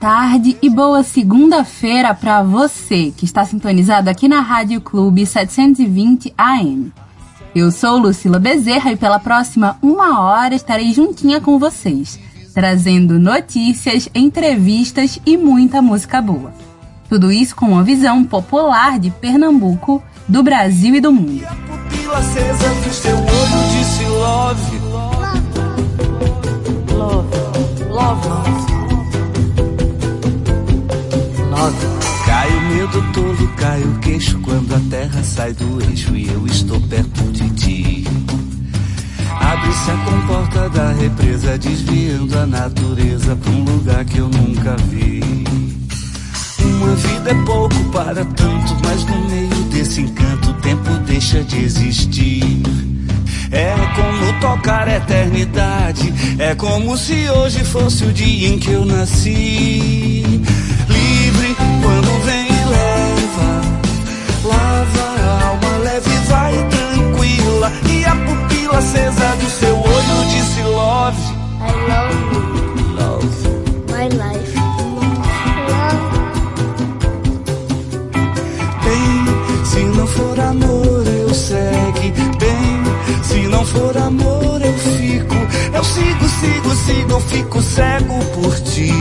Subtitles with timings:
[0.00, 6.90] Tarde e boa segunda-feira para você que está sintonizado aqui na Rádio Clube 720 AM.
[7.54, 12.18] Eu sou Lucila Bezerra e pela próxima uma hora estarei juntinha com vocês,
[12.54, 16.54] trazendo notícias, entrevistas e muita música boa.
[17.06, 21.44] Tudo isso com uma visão popular de Pernambuco, do Brasil e do mundo.
[21.92, 22.06] E
[32.80, 37.24] medo tolo, cai o queixo quando a terra sai do eixo e eu estou perto
[37.30, 38.04] de ti.
[39.38, 45.20] Abre-se a comporta da represa, desviando a natureza pra um lugar que eu nunca vi.
[46.62, 51.62] Uma vida é pouco para tanto, mas no meio desse encanto o tempo deixa de
[51.62, 52.62] existir.
[53.52, 58.86] É como tocar a eternidade, é como se hoje fosse o dia em que eu
[58.86, 60.40] nasci.
[68.80, 71.18] Acesa do seu olho disse love.
[71.60, 72.40] I love you,
[72.96, 73.26] Love.
[73.92, 74.54] my life.
[78.84, 82.10] Bem, se não for amor, eu segue.
[82.38, 85.34] Bem, se não for amor, eu fico.
[85.74, 88.92] Eu sigo, sigo, sigo, eu fico cego por ti.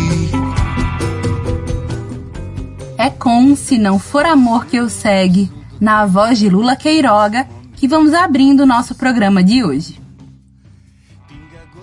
[2.97, 5.49] É com Se Não For Amor Que Eu Segue,
[5.79, 7.58] na voz de Lula Queiroga, que
[7.89, 9.99] vamos abrindo o nosso programa de hoje.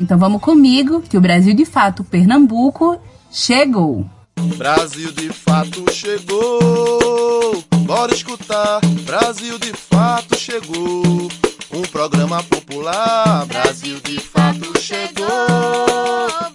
[0.00, 3.00] Então vamos comigo que o Brasil de Fato Pernambuco
[3.32, 4.08] chegou!
[4.56, 7.64] Brasil de fato chegou.
[7.80, 8.78] Bora escutar.
[9.04, 11.28] Brasil de fato chegou.
[11.72, 13.44] Um programa popular.
[13.46, 15.26] Brasil de fato chegou.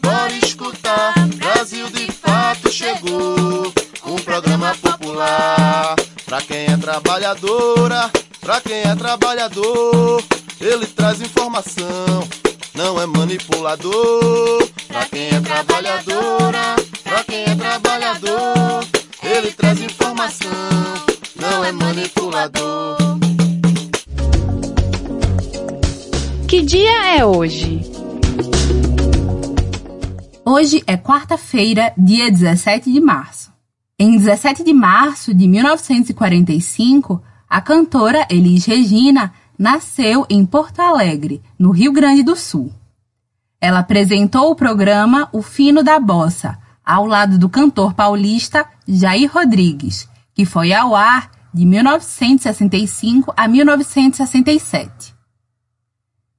[0.01, 1.13] Bora escutar.
[1.35, 3.73] Brasil de fato chegou.
[4.05, 5.95] Um programa popular.
[6.33, 8.11] Pra quem é trabalhadora,
[8.41, 10.23] pra quem é trabalhador,
[10.59, 12.27] ele traz informação.
[12.73, 14.67] Não é manipulador.
[14.87, 18.83] Pra quem é trabalhadora, pra quem é trabalhador,
[19.21, 20.49] ele traz informação.
[21.35, 22.97] Não é manipulador.
[26.47, 27.79] Que dia é hoje?
[30.43, 33.52] Hoje é quarta-feira, dia 17 de março.
[33.99, 41.69] Em 17 de março de 1945, a cantora Elis Regina nasceu em Porto Alegre, no
[41.69, 42.73] Rio Grande do Sul.
[43.61, 50.09] Ela apresentou o programa O Fino da Bossa, ao lado do cantor paulista Jair Rodrigues,
[50.33, 55.13] que foi ao ar de 1965 a 1967.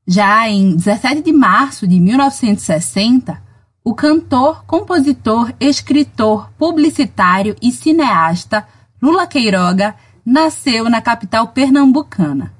[0.06, 3.43] Já em 17 de março de 1960,
[3.84, 8.66] o cantor, compositor, escritor, publicitário e cineasta
[9.00, 12.54] Lula Queiroga nasceu na capital pernambucana.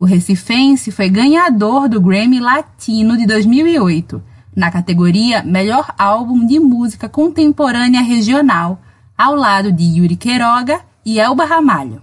[0.00, 4.20] O recifense foi ganhador do Grammy Latino de 2008,
[4.54, 8.80] na categoria Melhor Álbum de Música Contemporânea Regional,
[9.16, 12.02] ao lado de Yuri Queiroga e Elba Ramalho.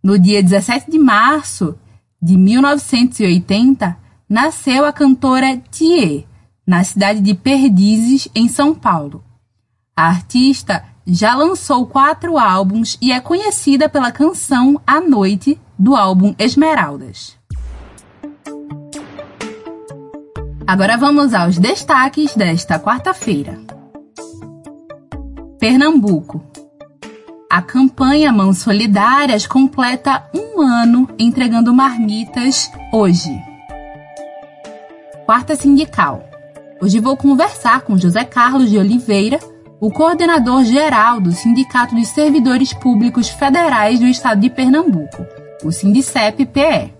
[0.00, 1.76] No dia 17 de março
[2.20, 3.96] de 1980,
[4.28, 6.26] nasceu a cantora Thier,
[6.66, 9.24] na cidade de Perdizes, em São Paulo.
[9.96, 16.34] A artista já lançou quatro álbuns e é conhecida pela canção A Noite, do álbum
[16.38, 17.36] Esmeraldas.
[20.66, 23.58] Agora vamos aos destaques desta quarta-feira.
[25.58, 26.42] Pernambuco.
[27.50, 33.30] A campanha Mãos Solidárias completa um ano entregando marmitas hoje.
[35.26, 36.31] Quarta Sindical.
[36.82, 39.38] Hoje vou conversar com José Carlos de Oliveira,
[39.80, 45.24] o coordenador geral do Sindicato dos Servidores Públicos Federais do Estado de Pernambuco,
[45.62, 46.92] o Sindicep-PE,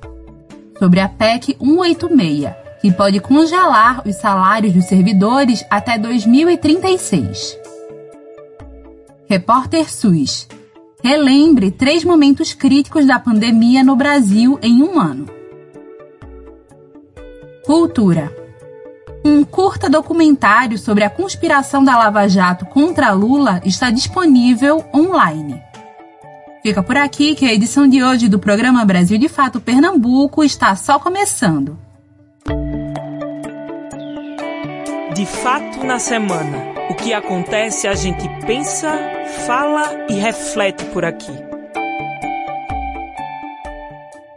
[0.78, 7.58] sobre a PEC 186, que pode congelar os salários dos servidores até 2036.
[9.28, 10.46] Repórter SUS.
[11.02, 15.26] Relembre três momentos críticos da pandemia no Brasil em um ano.
[17.66, 18.41] Cultura.
[19.24, 25.62] Um curta documentário sobre a conspiração da Lava Jato contra Lula está disponível online.
[26.62, 30.74] Fica por aqui que a edição de hoje do programa Brasil de Fato Pernambuco está
[30.74, 31.78] só começando.
[35.14, 38.92] De fato na semana, o que acontece a gente pensa,
[39.46, 41.32] fala e reflete por aqui.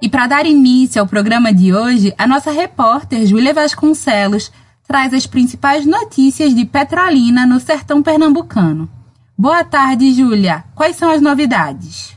[0.01, 4.51] E para dar início ao programa de hoje, a nossa repórter Júlia Vasconcelos
[4.87, 8.89] traz as principais notícias de Petrolina no sertão pernambucano.
[9.37, 10.63] Boa tarde, Júlia.
[10.75, 12.15] Quais são as novidades?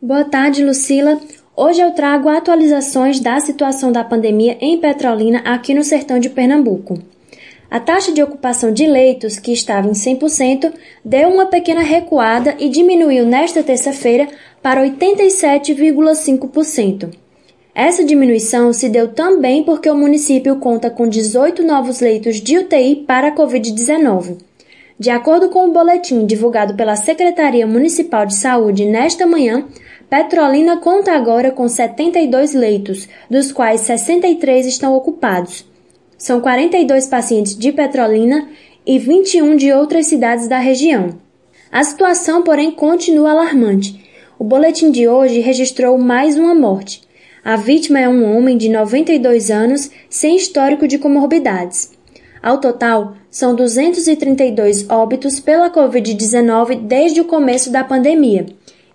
[0.00, 1.20] Boa tarde, Lucila.
[1.56, 6.98] Hoje eu trago atualizações da situação da pandemia em Petrolina aqui no sertão de Pernambuco.
[7.70, 10.72] A taxa de ocupação de leitos, que estava em 100%,
[11.04, 14.26] deu uma pequena recuada e diminuiu nesta terça-feira
[14.62, 17.12] para 87,5%.
[17.78, 23.04] Essa diminuição se deu também porque o município conta com 18 novos leitos de UTI
[23.06, 24.38] para a Covid-19.
[24.98, 29.64] De acordo com o boletim divulgado pela Secretaria Municipal de Saúde nesta manhã,
[30.10, 35.64] Petrolina conta agora com 72 leitos, dos quais 63 estão ocupados.
[36.18, 38.48] São 42 pacientes de Petrolina
[38.84, 41.10] e 21 de outras cidades da região.
[41.70, 44.04] A situação, porém, continua alarmante.
[44.36, 47.06] O boletim de hoje registrou mais uma morte.
[47.48, 51.90] A vítima é um homem de 92 anos sem histórico de comorbidades.
[52.42, 58.44] Ao total, são 232 óbitos pela Covid-19 desde o começo da pandemia.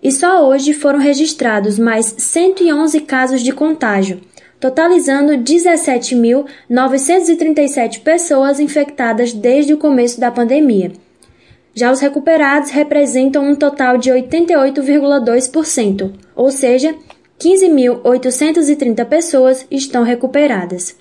[0.00, 4.20] E só hoje foram registrados mais 111 casos de contágio,
[4.60, 10.92] totalizando 17.937 pessoas infectadas desde o começo da pandemia.
[11.74, 16.94] Já os recuperados representam um total de 88,2%, ou seja,
[17.44, 20.96] 15.830 pessoas estão recuperadas.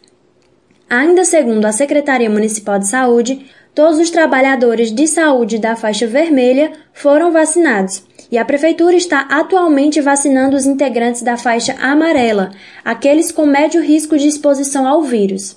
[0.89, 6.73] Ainda segundo a Secretaria Municipal de Saúde, todos os trabalhadores de saúde da faixa vermelha
[6.91, 12.51] foram vacinados e a Prefeitura está atualmente vacinando os integrantes da faixa amarela,
[12.83, 15.55] aqueles com médio risco de exposição ao vírus.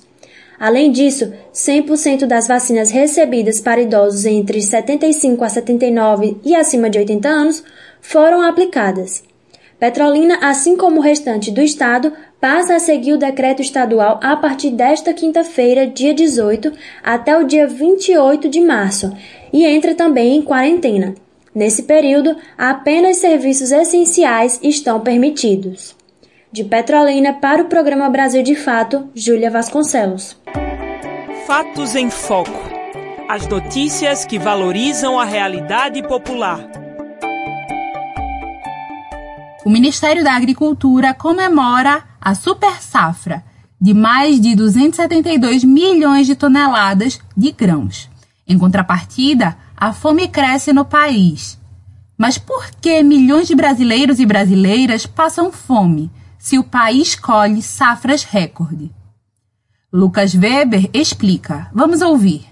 [0.57, 6.97] Além disso, 100% das vacinas recebidas para idosos entre 75 a 79 e acima de
[6.97, 7.63] 80 anos
[7.99, 9.27] foram aplicadas.
[9.79, 14.71] Petrolina, assim como o restante do estado, passa a seguir o decreto estadual a partir
[14.71, 19.13] desta quinta-feira, dia 18, até o dia 28 de março,
[19.53, 21.13] e entra também em quarentena.
[21.53, 25.95] Nesse período, apenas serviços essenciais estão permitidos.
[26.51, 30.39] De Petrolina para o programa Brasil de Fato, Júlia Vasconcelos.
[31.45, 32.67] Fatos em Foco.
[33.29, 36.86] As notícias que valorizam a realidade popular.
[39.67, 43.43] O Ministério da Agricultura comemora a super safra
[43.81, 48.09] de mais de 272 milhões de toneladas de grãos.
[48.47, 51.59] Em contrapartida, a fome cresce no país.
[52.17, 58.23] Mas por que milhões de brasileiros e brasileiras passam fome se o país colhe safras
[58.23, 58.89] recorde?
[59.91, 61.69] Lucas Weber explica.
[61.73, 62.45] Vamos ouvir.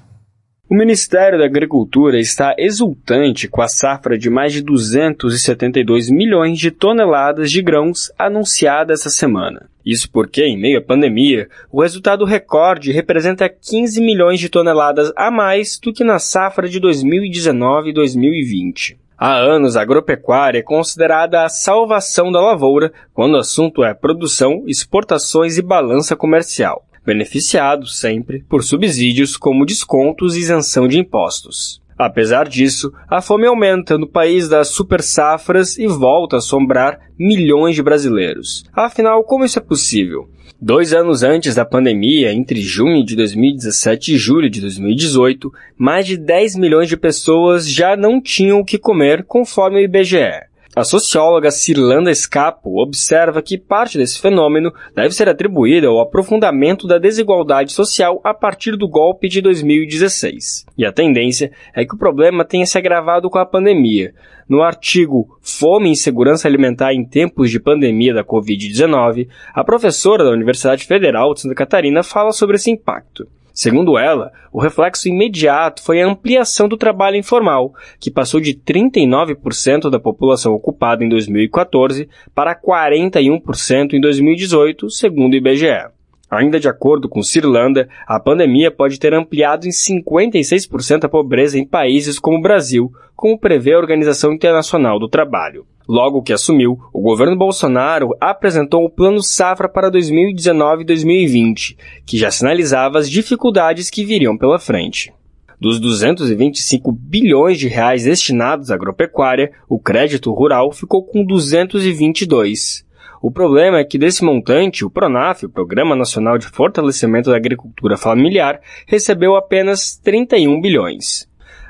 [0.67, 6.71] O Ministério da Agricultura está exultante com a safra de mais de 272 milhões de
[6.71, 9.69] toneladas de grãos anunciada essa semana.
[9.85, 15.29] Isso porque, em meio à pandemia, o resultado recorde representa 15 milhões de toneladas a
[15.29, 18.97] mais do que na safra de 2019 e 2020.
[19.15, 24.63] Há anos, a agropecuária é considerada a salvação da lavoura quando o assunto é produção,
[24.65, 31.81] exportações e balança comercial beneficiado sempre por subsídios como descontos e isenção de impostos.
[31.97, 37.75] Apesar disso, a fome aumenta no país das super safras e volta a assombrar milhões
[37.75, 38.65] de brasileiros.
[38.73, 40.29] Afinal, como isso é possível?
[40.61, 46.17] Dois anos antes da pandemia, entre junho de 2017 e julho de 2018, mais de
[46.17, 50.43] 10 milhões de pessoas já não tinham o que comer, conforme o IBGE.
[50.75, 56.97] A socióloga Cirlanda Scapo observa que parte desse fenômeno deve ser atribuída ao aprofundamento da
[56.97, 60.65] desigualdade social a partir do golpe de 2016.
[60.77, 64.13] E a tendência é que o problema tenha se agravado com a pandemia.
[64.49, 70.31] No artigo Fome e Insegurança Alimentar em Tempos de Pandemia da Covid-19, a professora da
[70.31, 73.25] Universidade Federal de Santa Catarina fala sobre esse impacto.
[73.55, 79.89] Segundo ela, o reflexo imediato foi a ampliação do trabalho informal, que passou de 39%
[79.89, 85.87] da população ocupada em 2014 para 41% em 2018, segundo o IBGE.
[86.29, 91.65] Ainda de acordo com Cirlanda, a pandemia pode ter ampliado em 56% a pobreza em
[91.65, 95.65] países como o Brasil, como prevê a Organização Internacional do Trabalho.
[95.87, 102.17] Logo que assumiu, o governo Bolsonaro apresentou o Plano Safra para 2019 e 2020, que
[102.17, 105.13] já sinalizava as dificuldades que viriam pela frente.
[105.59, 112.83] Dos 225 bilhões de reais destinados à agropecuária, o crédito rural ficou com 222.
[113.21, 117.97] O problema é que desse montante, o PRONAF, o Programa Nacional de Fortalecimento da Agricultura
[117.97, 121.27] Familiar, recebeu apenas 31 bilhões.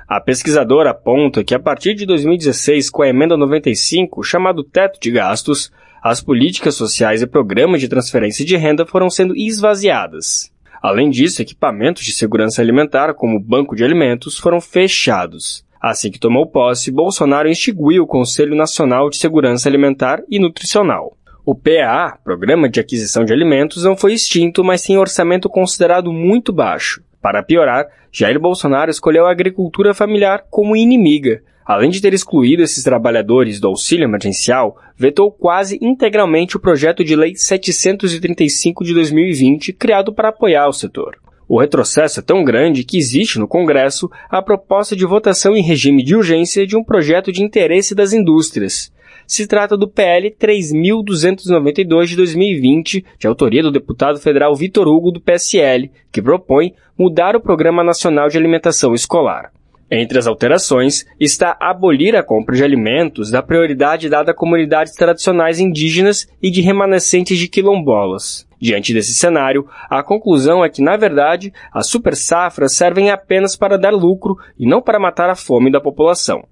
[0.08, 5.10] A pesquisadora aponta que a partir de 2016, com a emenda 95, chamado teto de
[5.10, 5.72] gastos,
[6.04, 10.52] as políticas sociais e programas de transferência de renda foram sendo esvaziadas.
[10.80, 15.66] Além disso, equipamentos de segurança alimentar, como o Banco de Alimentos, foram fechados.
[15.82, 21.18] Assim que tomou posse, Bolsonaro instituiu o Conselho Nacional de Segurança Alimentar e Nutricional.
[21.44, 26.54] O PAA, Programa de Aquisição de Alimentos, não foi extinto, mas tem orçamento considerado muito
[26.54, 27.04] baixo.
[27.26, 31.42] Para piorar, Jair Bolsonaro escolheu a agricultura familiar como inimiga.
[31.66, 37.16] Além de ter excluído esses trabalhadores do auxílio emergencial, vetou quase integralmente o projeto de
[37.16, 41.18] lei 735 de 2020, criado para apoiar o setor.
[41.48, 46.04] O retrocesso é tão grande que existe no Congresso a proposta de votação em regime
[46.04, 48.94] de urgência de um projeto de interesse das indústrias.
[49.28, 55.20] Se trata do PL 3292 de 2020, de autoria do deputado federal Vitor Hugo do
[55.20, 59.52] PSL, que propõe mudar o Programa Nacional de Alimentação Escolar.
[59.90, 65.60] Entre as alterações está abolir a compra de alimentos da prioridade dada a comunidades tradicionais
[65.60, 68.48] indígenas e de remanescentes de quilombolas.
[68.60, 73.78] Diante desse cenário, a conclusão é que, na verdade, as super safras servem apenas para
[73.78, 76.44] dar lucro e não para matar a fome da população.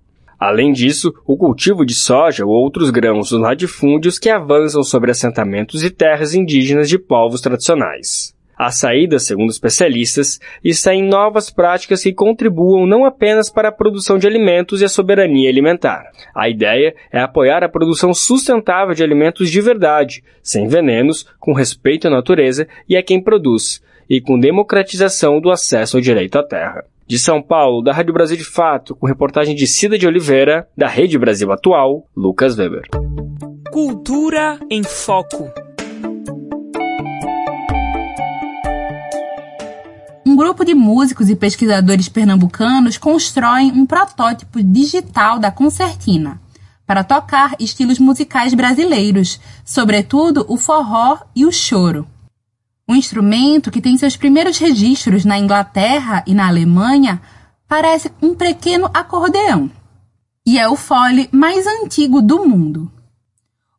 [0.43, 5.89] Além disso, o cultivo de soja ou outros grãos latifúndios que avançam sobre assentamentos e
[5.89, 8.35] terras indígenas de povos tradicionais.
[8.53, 14.17] A saída, segundo especialistas, está em novas práticas que contribuam não apenas para a produção
[14.17, 16.11] de alimentos e a soberania alimentar.
[16.35, 22.09] A ideia é apoiar a produção sustentável de alimentos de verdade, sem venenos, com respeito
[22.09, 26.83] à natureza e a quem produz, e com democratização do acesso ao direito à terra.
[27.05, 30.87] De São Paulo, da Rádio Brasil de Fato, com reportagem de Cida de Oliveira, da
[30.87, 32.83] Rede Brasil Atual, Lucas Weber.
[33.71, 35.51] Cultura em Foco.
[40.25, 46.41] Um grupo de músicos e pesquisadores pernambucanos constroem um protótipo digital da concertina
[46.87, 52.07] para tocar estilos musicais brasileiros, sobretudo o forró e o choro.
[52.87, 57.21] Um instrumento que tem seus primeiros registros na Inglaterra e na Alemanha
[57.67, 59.71] parece um pequeno acordeão
[60.45, 62.91] e é o fole mais antigo do mundo.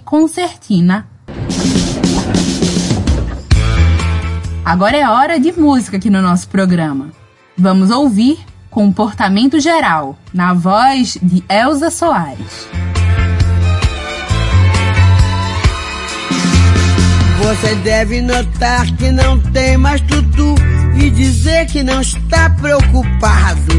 [0.05, 1.09] concertina.
[4.63, 7.17] Agora é hora de música aqui no nosso programa.
[7.61, 8.39] Vamos ouvir
[8.69, 12.69] Comportamento Geral, na voz de Elza Soares.
[17.43, 20.55] Você deve notar que não tem mais tudo
[20.95, 23.73] e dizer que não está preocupado.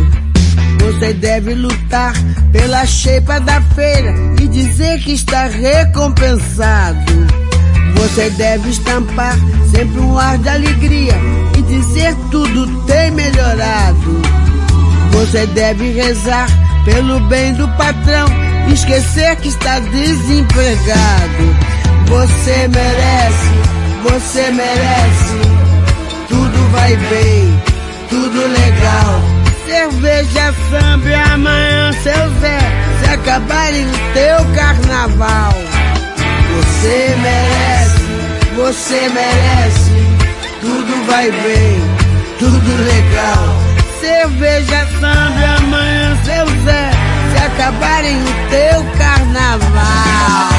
[0.80, 2.12] Você deve lutar
[2.52, 6.98] pela cheipa da feira e dizer que está recompensado.
[7.94, 9.36] Você deve estampar
[9.70, 11.14] sempre um ar de alegria
[11.70, 14.20] dizer tudo tem melhorado.
[15.12, 16.48] Você deve rezar
[16.84, 18.26] pelo bem do patrão,
[18.72, 21.56] esquecer que está desempregado.
[22.06, 23.50] Você merece,
[24.02, 25.60] você merece.
[26.28, 27.62] Tudo vai bem,
[28.08, 29.20] tudo legal.
[29.66, 32.58] Cerveja, samba amanhã seu Zé.
[33.00, 35.54] Se acabarem o teu carnaval.
[36.52, 39.89] Você merece, você merece.
[40.60, 41.80] Tudo vai bem,
[42.38, 43.44] tudo legal.
[43.98, 44.86] Cerveja,
[45.40, 46.90] e amanhã seu Zé.
[47.30, 50.50] Se acabarem o teu carnaval.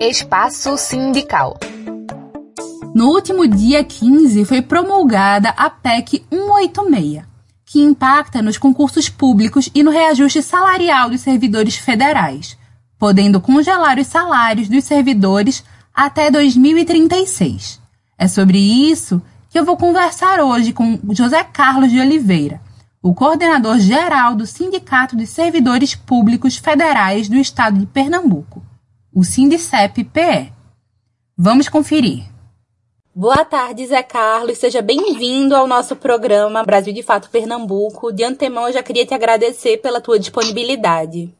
[0.00, 1.58] Espaço Sindical.
[2.92, 7.22] No último dia 15 foi promulgada a PEC 186,
[7.64, 12.58] que impacta nos concursos públicos e no reajuste salarial dos servidores federais,
[12.98, 15.62] podendo congelar os salários dos servidores
[15.94, 17.80] até 2036.
[18.18, 22.60] É sobre isso que eu vou conversar hoje com José Carlos de Oliveira,
[23.00, 28.62] o coordenador geral do Sindicato dos Servidores Públicos Federais do Estado de Pernambuco,
[29.14, 30.52] o Sindicep-PE.
[31.38, 32.29] Vamos conferir.
[33.20, 34.56] Boa tarde, Zé Carlos.
[34.56, 38.10] Seja bem-vindo ao nosso programa Brasil de Fato Pernambuco.
[38.10, 41.30] De antemão, eu já queria te agradecer pela tua disponibilidade.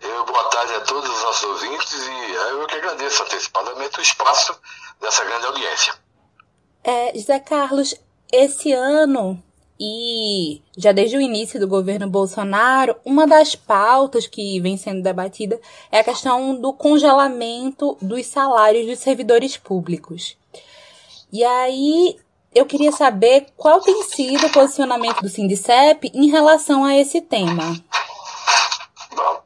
[0.00, 4.56] Eu, boa tarde a todos os nossos ouvintes e eu que agradeço antecipadamente o espaço
[5.00, 5.92] dessa grande audiência.
[6.84, 7.96] É, Zé Carlos,
[8.30, 9.42] esse ano
[9.80, 15.60] e já desde o início do governo Bolsonaro, uma das pautas que vem sendo debatida
[15.90, 20.40] é a questão do congelamento dos salários dos servidores públicos.
[21.32, 22.20] E aí
[22.54, 27.74] eu queria saber qual tem sido o posicionamento do Sindicep em relação a esse tema.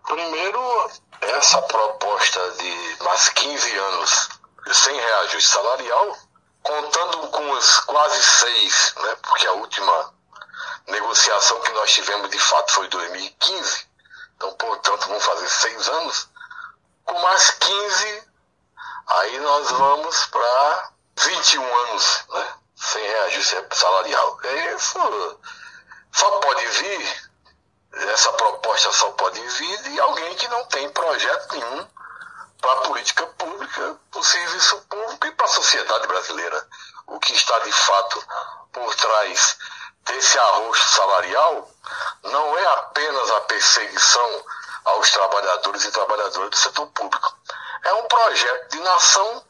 [0.03, 0.91] Primeiro,
[1.21, 4.29] essa proposta de mais 15 anos
[4.73, 6.17] sem reajuste salarial,
[6.61, 10.13] contando com os quase seis, né, porque a última
[10.89, 13.87] negociação que nós tivemos de fato foi em 2015,
[14.37, 16.29] então, portanto, vão fazer seis anos.
[17.05, 18.23] Com mais 15,
[19.07, 22.55] aí nós vamos para 21 anos, né?
[22.77, 24.39] Sem reajuste salarial.
[24.77, 25.41] Isso
[26.13, 27.31] só pode vir,
[27.93, 31.89] essa proposta só pode vir de alguém que não tem projeto nenhum
[32.61, 36.69] para a política pública, para o serviço público e para a sociedade brasileira.
[37.07, 38.27] O que está de fato
[38.73, 39.57] por trás
[40.05, 41.71] desse arrosto salarial
[42.25, 44.45] não é apenas a perseguição
[44.85, 47.37] aos trabalhadores e trabalhadoras do setor público.
[47.85, 49.45] É um projeto de nação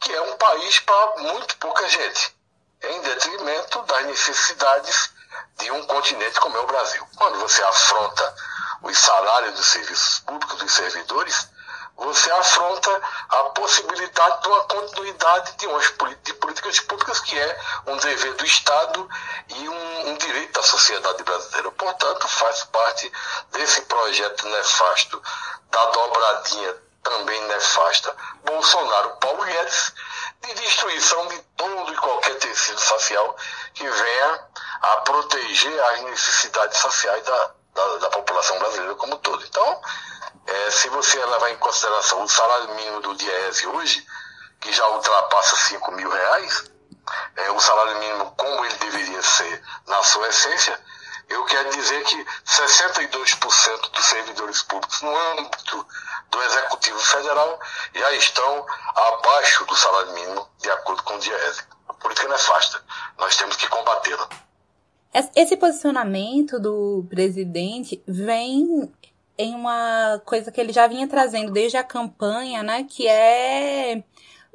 [0.00, 2.34] que é um país para muito pouca gente,
[2.82, 5.10] em detrimento das necessidades
[5.58, 7.06] de um continente como é o Brasil.
[7.16, 8.34] Quando você afronta
[8.82, 11.48] os salários dos serviços públicos, dos servidores,
[11.96, 17.96] você afronta a possibilidade de uma continuidade de, umas, de políticas públicas que é um
[17.98, 19.06] dever do Estado
[19.48, 21.70] e um, um direito da sociedade brasileira.
[21.72, 23.12] Portanto, faz parte
[23.52, 25.22] desse projeto nefasto
[25.70, 29.92] da dobradinha também nefasta Bolsonaro-Paulo Guedes
[30.42, 33.36] de destruição de todo e qualquer tecido social
[33.74, 34.44] que venha
[34.82, 39.44] a proteger as necessidades sociais da, da, da população brasileira como um todo.
[39.44, 39.80] Então,
[40.46, 44.06] é, se você levar em consideração o salário mínimo do DIEESE hoje,
[44.60, 46.64] que já ultrapassa 5 mil reais,
[47.36, 50.78] é, o salário mínimo como ele deveria ser na sua essência,
[51.30, 55.86] eu quero dizer que 62% dos servidores públicos no âmbito
[56.30, 57.58] do Executivo Federal
[57.94, 61.62] já estão abaixo do salário mínimo, de acordo com o DIEESE.
[61.88, 62.82] A política nefasta.
[63.18, 64.28] Nós temos que combatê-la.
[65.34, 68.92] Esse posicionamento do presidente vem
[69.38, 74.04] em uma coisa que ele já vinha trazendo desde a campanha, né, que é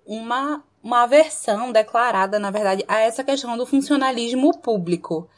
[0.05, 5.29] uma, uma aversão declarada, na verdade, a essa questão do funcionalismo público.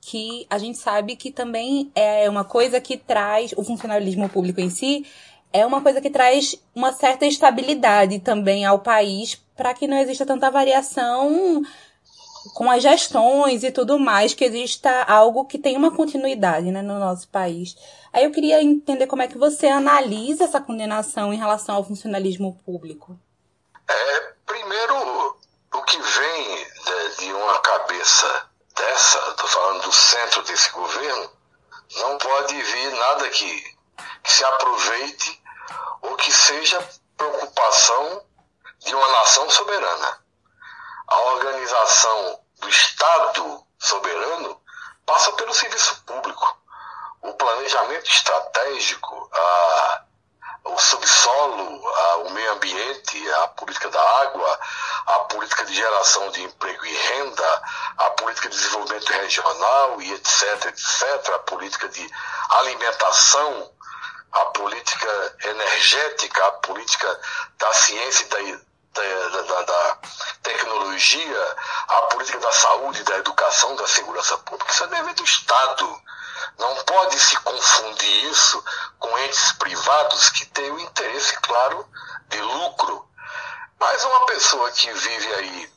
[0.00, 4.70] Que a gente sabe que também é uma coisa que traz, o funcionalismo público em
[4.70, 5.04] si,
[5.52, 10.26] é uma coisa que traz uma certa estabilidade também ao país para que não exista
[10.26, 11.62] tanta variação
[12.54, 16.98] com as gestões e tudo mais, que exista algo que tenha uma continuidade né, no
[16.98, 17.76] nosso país.
[18.12, 22.58] Aí eu queria entender como é que você analisa essa condenação em relação ao funcionalismo
[22.64, 23.18] público.
[23.88, 25.36] É, primeiro,
[25.74, 31.32] o que vem de, de uma cabeça dessa, estou falando do centro desse governo,
[31.96, 33.76] não pode vir nada que,
[34.22, 35.42] que se aproveite
[36.02, 38.24] ou que seja preocupação
[38.80, 40.24] de uma nação soberana.
[41.08, 44.60] A organização do Estado soberano
[45.04, 46.58] passa pelo serviço público
[47.22, 50.04] o planejamento estratégico, a,
[50.64, 54.60] o subsolo, a, o meio ambiente, a política da água,
[55.06, 57.62] a política de geração de emprego e renda,
[57.98, 62.08] a política de desenvolvimento regional e etc, etc, a política de
[62.50, 63.70] alimentação,
[64.32, 67.20] a política energética, a política
[67.58, 69.98] da ciência e da, da, da, da,
[70.42, 71.56] tecnologia,
[71.88, 76.02] a política da saúde, da educação, da segurança pública, isso é dever do Estado.
[76.58, 78.64] Não pode se confundir isso
[78.98, 81.88] com entes privados que têm o interesse, claro,
[82.28, 83.08] de lucro.
[83.78, 85.72] Mas uma pessoa que vive aí,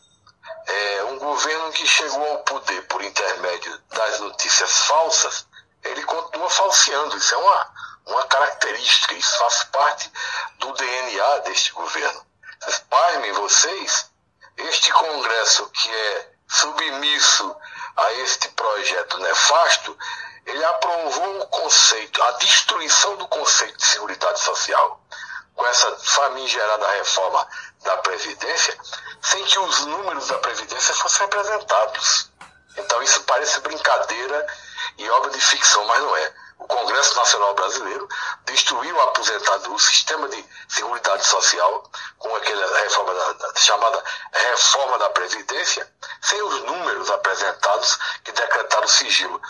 [0.67, 5.47] é, um governo que chegou ao poder por intermédio das notícias falsas,
[5.83, 7.17] ele continua falseando.
[7.17, 7.73] Isso é uma,
[8.07, 10.11] uma característica, isso faz parte
[10.59, 12.25] do DNA deste governo.
[12.89, 14.11] Pasmem vocês,
[14.57, 17.55] este Congresso que é submisso
[17.97, 19.97] a este projeto nefasto,
[20.45, 24.99] ele aprovou o conceito, a destruição do conceito de seguridade social,
[25.55, 27.47] com essa famigerada reforma
[27.83, 28.77] da Previdência,
[29.21, 32.31] sem que os números da Previdência fossem apresentados.
[32.77, 34.47] Então isso parece brincadeira
[34.97, 36.33] e obra de ficção, mas não é.
[36.61, 38.07] O Congresso Nacional Brasileiro
[38.45, 44.99] destruiu o aposentado, o sistema de seguridade social, com aquela reforma da, da, chamada reforma
[44.99, 49.41] da Previdência, sem os números apresentados que decretaram sigilo.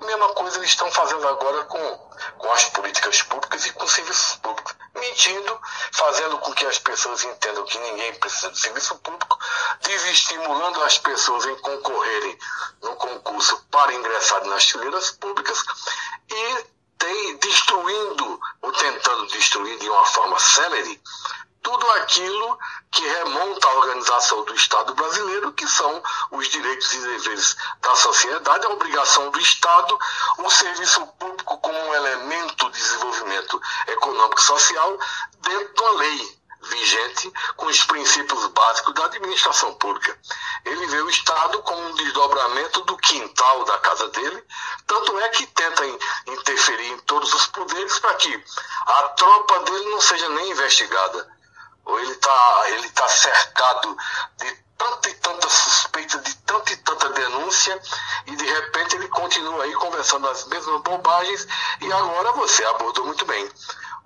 [0.00, 3.92] A mesma coisa eles estão fazendo agora com, com as políticas públicas e com os
[3.92, 4.72] serviços públicos.
[4.94, 5.60] Mentindo,
[5.92, 9.38] fazendo com que as pessoas entendam que ninguém precisa de serviço público,
[9.80, 12.38] desestimulando as pessoas em concorrerem
[12.82, 15.64] no concurso para ingressar nas fileiras públicas
[16.30, 16.59] e
[17.00, 21.02] tem, destruindo, ou tentando destruir de uma forma célere,
[21.62, 22.58] tudo aquilo
[22.90, 28.66] que remonta à organização do Estado brasileiro, que são os direitos e deveres da sociedade,
[28.66, 29.98] a obrigação do Estado,
[30.38, 34.98] o serviço público como um elemento de desenvolvimento econômico e social
[35.40, 40.18] dentro de uma lei vigente com os princípios básicos da administração pública.
[40.64, 44.44] Ele vê o Estado como um desdobramento do quintal da casa dele,
[44.86, 45.82] tanto é que tenta
[46.26, 48.44] interferir em todos os poderes para que
[48.86, 51.40] a tropa dele não seja nem investigada
[51.84, 53.96] ou ele está ele tá cercado
[54.38, 57.78] de tanta e tanta suspeita, de tanta e tanta denúncia,
[58.26, 61.46] e de repente ele continua aí conversando as mesmas bobagens,
[61.82, 63.46] e agora você abordou muito bem.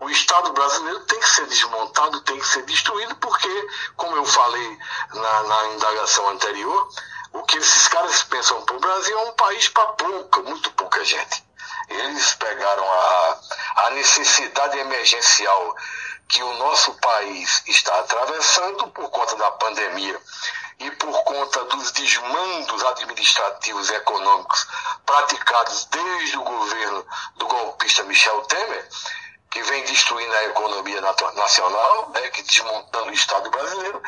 [0.04, 4.78] O Estado brasileiro tem que ser desmontado, tem que ser destruído, porque, como eu falei
[5.14, 6.90] na, na indagação anterior,
[7.32, 11.02] o que esses caras pensam para o Brasil é um país para pouca, muito pouca
[11.06, 11.42] gente.
[11.88, 13.40] Eles pegaram a,
[13.76, 15.74] a necessidade emergencial
[16.28, 20.20] que o nosso país está atravessando por conta da pandemia
[20.80, 24.66] e por conta dos desmandos administrativos e econômicos
[25.06, 28.88] praticados desde o governo do golpista Michel Temer,
[29.54, 34.02] que vem destruindo a economia nacional, né, que desmontando o Estado brasileiro,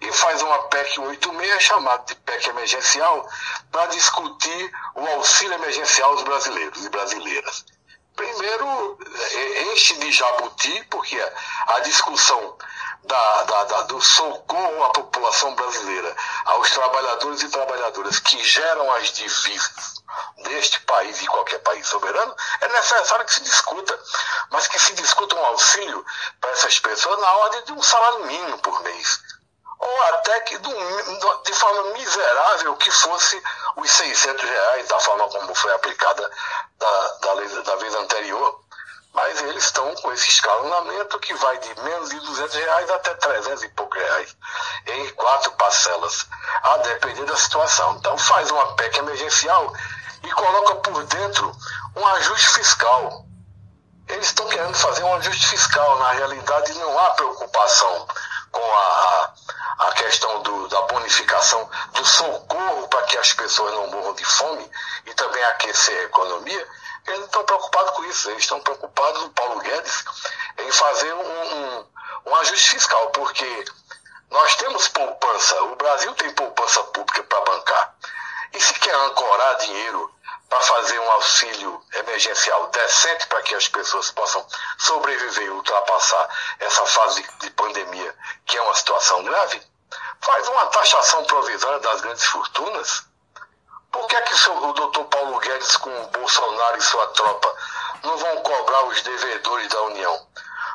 [0.00, 3.28] e faz uma PEC 86, chamada de PEC emergencial,
[3.72, 7.64] para discutir o auxílio emergencial aos brasileiros e brasileiras.
[8.14, 8.98] Primeiro,
[9.32, 11.20] é, enche de jabuti, porque
[11.66, 12.56] a discussão
[13.02, 19.10] da, da, da, do socorro à população brasileira, aos trabalhadores e trabalhadoras que geram as
[19.10, 20.01] divisas
[20.38, 23.98] deste país e qualquer país soberano, é necessário que se discuta,
[24.50, 26.04] mas que se discuta um auxílio
[26.40, 29.20] para essas pessoas na ordem de um salário mínimo por mês
[29.82, 33.42] ou até que de forma miserável que fosse
[33.76, 36.30] os 600 reais da forma como foi aplicada
[36.78, 38.60] da, da, lei, da vez anterior.
[39.12, 43.62] Mas eles estão com esse escalonamento que vai de menos de 200 reais até 300
[43.64, 44.36] e poucos reais,
[44.86, 46.26] em quatro parcelas,
[46.62, 47.96] a depender da situação.
[47.96, 49.70] Então faz uma PEC emergencial
[50.22, 51.52] e coloca por dentro
[51.96, 53.26] um ajuste fiscal.
[54.08, 55.98] Eles estão querendo fazer um ajuste fiscal.
[55.98, 58.06] Na realidade, não há preocupação
[58.50, 59.32] com a,
[59.78, 64.70] a questão do, da bonificação, do socorro para que as pessoas não morram de fome
[65.06, 66.68] e também aquecer a economia,
[67.06, 68.30] eles não estão preocupados com isso.
[68.30, 70.04] Eles estão preocupados, o Paulo Guedes,
[70.58, 71.86] em fazer um, um,
[72.26, 73.64] um ajuste fiscal, porque
[74.30, 77.94] nós temos poupança, o Brasil tem poupança pública para bancar.
[78.52, 80.12] E se quer ancorar dinheiro
[80.48, 84.46] para fazer um auxílio emergencial decente para que as pessoas possam
[84.78, 86.28] sobreviver e ultrapassar
[86.60, 89.62] essa fase de, de pandemia, que é uma situação grave,
[90.20, 93.04] faz uma taxação provisória das grandes fortunas.
[93.90, 97.56] Por que, é que o doutor Paulo Guedes, com o Bolsonaro e sua tropa,
[98.02, 100.26] não vão cobrar os devedores da União?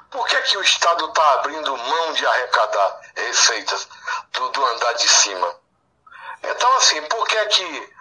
[0.10, 3.88] Por que, é que o Estado está abrindo mão de arrecadar receitas
[4.32, 5.67] do, do andar de cima?
[6.44, 7.94] Então, assim, por que é que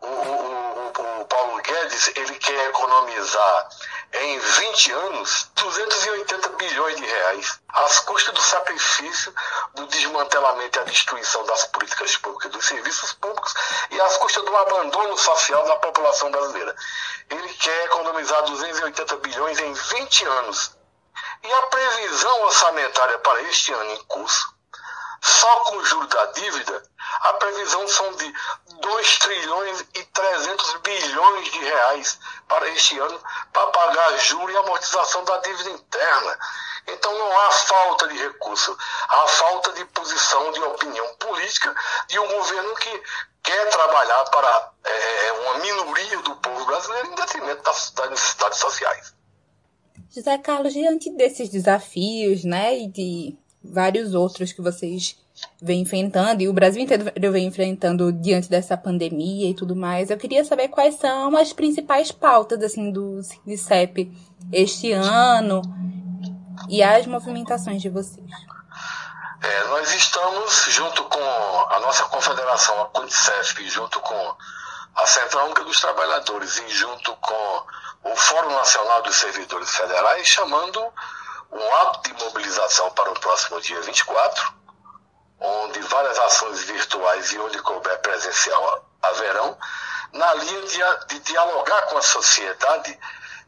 [0.00, 3.68] o, o, o, Paulo Guedes ele quer economizar
[4.12, 9.32] em 20 anos 280 bilhões de reais, às custas do sacrifício,
[9.74, 13.54] do desmantelamento e a destruição das políticas públicas, dos serviços públicos
[13.90, 16.74] e às custas do abandono social da população brasileira.
[17.28, 20.76] Ele quer economizar 280 bilhões em 20 anos.
[21.42, 24.54] E a previsão orçamentária para este ano em curso,
[25.20, 26.82] só com o juro da dívida,
[27.20, 28.34] a previsão são de
[28.80, 33.20] 2 trilhões e 300 bilhões de reais para este ano
[33.52, 36.38] para pagar juros e amortização da dívida interna.
[36.88, 38.76] Então não há falta de recurso,
[39.08, 41.74] há falta de posição de opinião política
[42.08, 43.02] de um governo que
[43.42, 49.14] quer trabalhar para é, uma minoria do povo brasileiro em detrimento das, das necessidades sociais.
[50.10, 55.16] José Carlos, diante desses desafios, né, e de vários outros que vocês
[55.60, 60.10] vem enfrentando, e o Brasil inteiro vem enfrentando diante dessa pandemia e tudo mais.
[60.10, 64.12] Eu queria saber quais são as principais pautas, assim, do CICEP
[64.52, 65.62] este ano
[66.68, 68.30] e as movimentações de vocês.
[69.42, 71.18] É, nós estamos, junto com
[71.70, 74.36] a nossa confederação, a CUNICEF, junto com
[74.94, 77.62] a Central Única dos Trabalhadores e junto com
[78.04, 80.80] o Fórum Nacional dos Servidores Federais, chamando
[81.52, 84.54] um ato de mobilização para o próximo dia 24,
[85.40, 89.58] onde várias ações virtuais e onde couber presencial haverão,
[90.12, 92.98] na linha de, de dialogar com a sociedade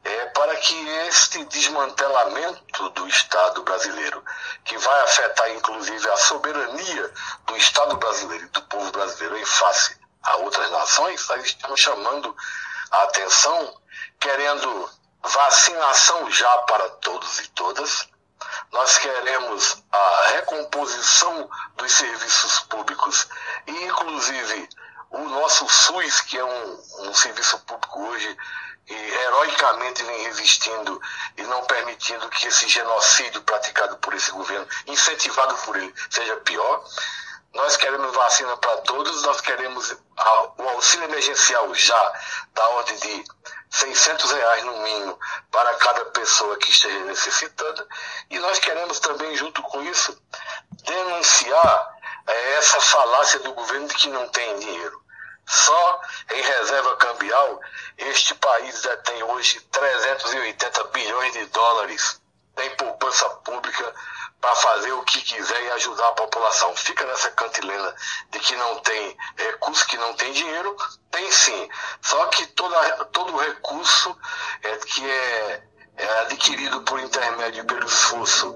[0.04, 4.24] é, para que este desmantelamento do Estado brasileiro,
[4.64, 7.12] que vai afetar inclusive a soberania
[7.46, 12.34] do Estado brasileiro e do povo brasileiro em face a outras nações, nós estamos chamando
[12.90, 13.80] a atenção,
[14.18, 14.90] querendo
[15.22, 18.08] vacinação já para todos e todas,
[18.72, 23.28] nós queremos a recomposição dos serviços públicos
[23.66, 24.68] e, inclusive,
[25.10, 28.36] o nosso SUS, que é um, um serviço público hoje
[28.88, 31.00] e heroicamente vem resistindo
[31.36, 36.84] e não permitindo que esse genocídio praticado por esse governo, incentivado por ele, seja pior.
[37.54, 39.94] Nós queremos vacina para todos, nós queremos
[40.58, 42.20] o auxílio emergencial já,
[42.54, 43.24] da ordem de
[43.72, 45.18] 600 reais no mínimo
[45.50, 47.88] para cada pessoa que esteja necessitando.
[48.30, 50.16] E nós queremos também, junto com isso,
[50.84, 55.02] denunciar é, essa falácia do governo de que não tem dinheiro.
[55.46, 57.60] Só em reserva cambial,
[57.96, 62.20] este país detém hoje 380 bilhões de dólares.
[62.54, 63.94] Tem poupança pública
[64.42, 66.74] para fazer o que quiser e ajudar a população.
[66.74, 67.94] Fica nessa cantilena
[68.30, 70.76] de que não tem recurso, que não tem dinheiro.
[71.12, 71.68] Tem sim.
[72.02, 72.76] Só que toda,
[73.06, 74.14] todo recurso
[74.64, 75.62] é, que é,
[75.96, 78.54] é adquirido por intermédio pelo esforço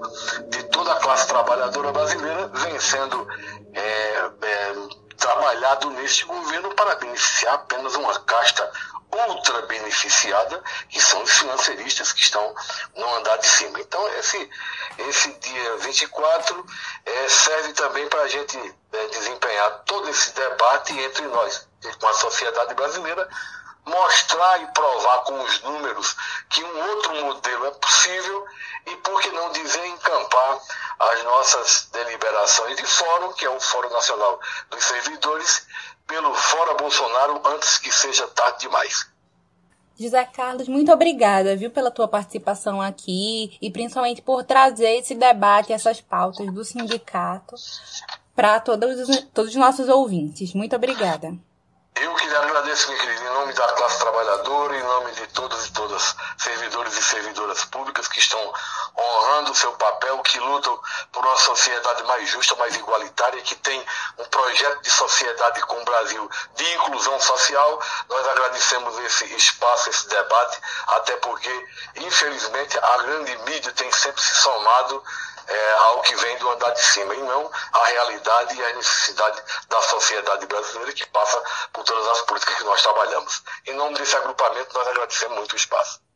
[0.49, 3.25] de toda a classe trabalhadora brasileira vem sendo
[3.73, 4.73] é, é,
[5.15, 8.69] trabalhado neste governo para beneficiar apenas uma casta
[9.11, 12.55] ultra beneficiada, que são os financeiristas que estão
[12.95, 13.79] no andar de cima.
[13.79, 14.49] Então, esse,
[14.97, 16.65] esse dia 24
[17.05, 18.57] é, serve também para a gente
[18.91, 21.67] é, desempenhar todo esse debate entre nós,
[21.99, 23.27] com a sociedade brasileira,
[23.87, 26.15] mostrar e provar com os números
[26.49, 28.45] que um outro modelo é possível
[28.85, 30.59] e, por que não dizer, encampar
[30.99, 34.39] as nossas deliberações de fórum, que é o Fórum Nacional
[34.69, 35.65] dos Servidores,
[36.07, 39.07] pelo Fora Bolsonaro antes que seja tarde demais.
[39.99, 45.73] José Carlos, muito obrigada, viu, pela tua participação aqui e principalmente por trazer esse debate,
[45.73, 47.55] essas pautas do sindicato
[48.35, 50.53] para todos, todos os nossos ouvintes.
[50.53, 51.35] Muito obrigada.
[51.99, 55.65] Eu que lhe agradeço, minha querida, em nome da classe trabalhadora, em nome de todos
[55.65, 58.53] e todas, servidores e servidoras públicas que estão
[58.97, 60.79] honrando o seu papel, que lutam
[61.11, 63.85] por uma sociedade mais justa, mais igualitária, que tem
[64.17, 67.79] um projeto de sociedade com o Brasil de inclusão social.
[68.09, 74.35] Nós agradecemos esse espaço, esse debate, até porque, infelizmente, a grande mídia tem sempre se
[74.35, 75.03] somado
[75.47, 79.41] é, ao que vem do andar de cima e não a realidade e a necessidade
[79.69, 83.43] da sociedade brasileira que passa por todas as políticas que nós trabalhamos.
[83.65, 86.06] Em nome desse agrupamento, nós agradecemos muito o espaço.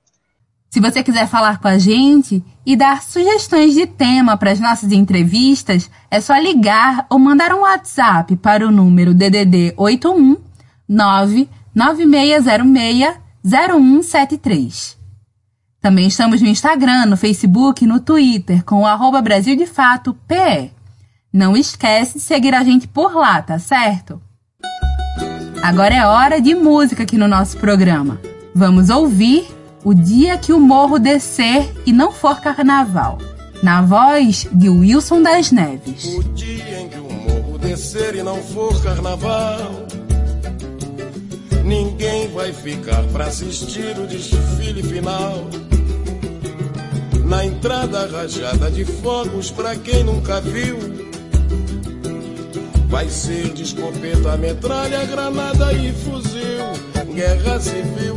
[0.72, 4.94] Se você quiser falar com a gente e dar sugestões de tema para as nossas
[4.94, 10.38] entrevistas, é só ligar ou mandar um WhatsApp para o número DDD 81
[10.88, 14.98] 99606 0173.
[15.82, 20.14] Também estamos no Instagram, no Facebook e no Twitter com o arroba Brasil de Fato
[20.26, 20.72] PE.
[21.34, 24.22] Não esquece de seguir a gente por lá, tá certo?
[25.62, 28.22] Agora é hora de música aqui no nosso programa.
[28.56, 33.18] Vamos ouvir O Dia que o Morro Descer e Não For Carnaval,
[33.64, 36.06] na voz de Wilson das Neves.
[36.06, 39.86] O dia em que o morro descer e não for carnaval
[41.64, 45.48] Ninguém vai ficar para assistir o desfile final.
[47.26, 50.78] Na entrada rajada de fogos, pra quem nunca viu,
[52.88, 57.14] vai ser de escopeta, metralha, granada e fuzil.
[57.14, 58.16] Guerra civil,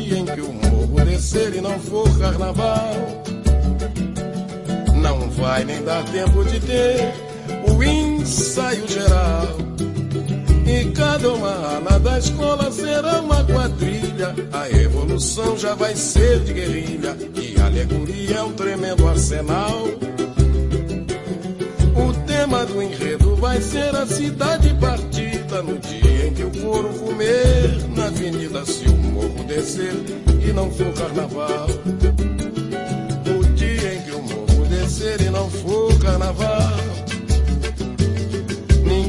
[0.00, 2.94] dia em que o morro descer e não for carnaval.
[5.00, 7.12] Não vai nem dar tempo de ter
[7.68, 9.48] o ensaio geral.
[10.66, 14.34] E cada uma ala da escola será uma quadrilha.
[14.52, 17.16] A evolução já vai ser de guerrilha.
[17.34, 19.86] E a alegoria é um tremendo arsenal.
[21.96, 25.17] O tema do enredo vai ser a cidade partida.
[25.48, 29.94] No dia em que o couro comer na avenida, se o morro descer
[30.46, 31.66] e não for carnaval.
[33.26, 36.88] O dia em que o morro descer e não for carnaval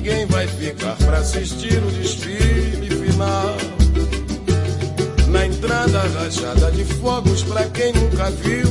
[0.10, 3.58] ninguém vai ficar para assistir o desfile final.
[5.28, 8.68] Na entrada rajada de fogos para quem nunca viu.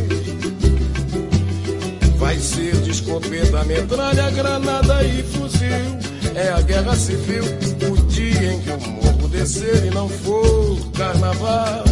[2.17, 6.18] Vai ser de escopeta, metralha, granada e fuzil.
[6.39, 11.83] É a guerra civil, o dia em que o morro descer e não for carnaval.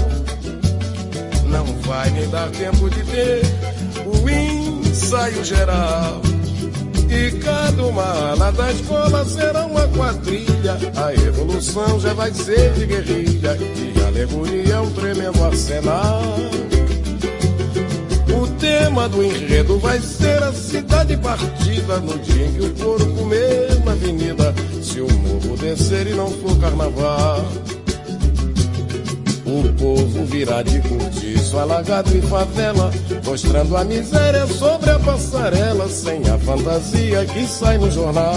[1.46, 3.42] Não vai nem dar tempo de ter
[4.06, 6.22] o ensaio geral.
[7.10, 10.78] E cada uma ala da escola será uma quadrilha.
[10.94, 13.58] A evolução já vai ser de guerrilha.
[13.58, 16.22] E a alegoria é um tremendo arsenal.
[18.32, 21.98] O tema do enredo vai ser a cidade partida.
[21.98, 23.75] No dia em que o couro comer
[24.06, 24.54] avenida.
[24.82, 27.44] Se o morro descer e não for carnaval.
[29.44, 32.90] O povo virá de cortiço, alagado e favela,
[33.24, 38.34] mostrando a miséria sobre a passarela, sem a fantasia que sai no jornal.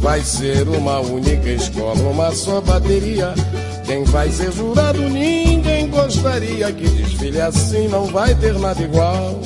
[0.00, 3.34] Vai ser uma única escola, uma só bateria.
[3.84, 9.38] Quem vai ser jurado, ninguém gostaria que desfile assim não vai ter nada igual.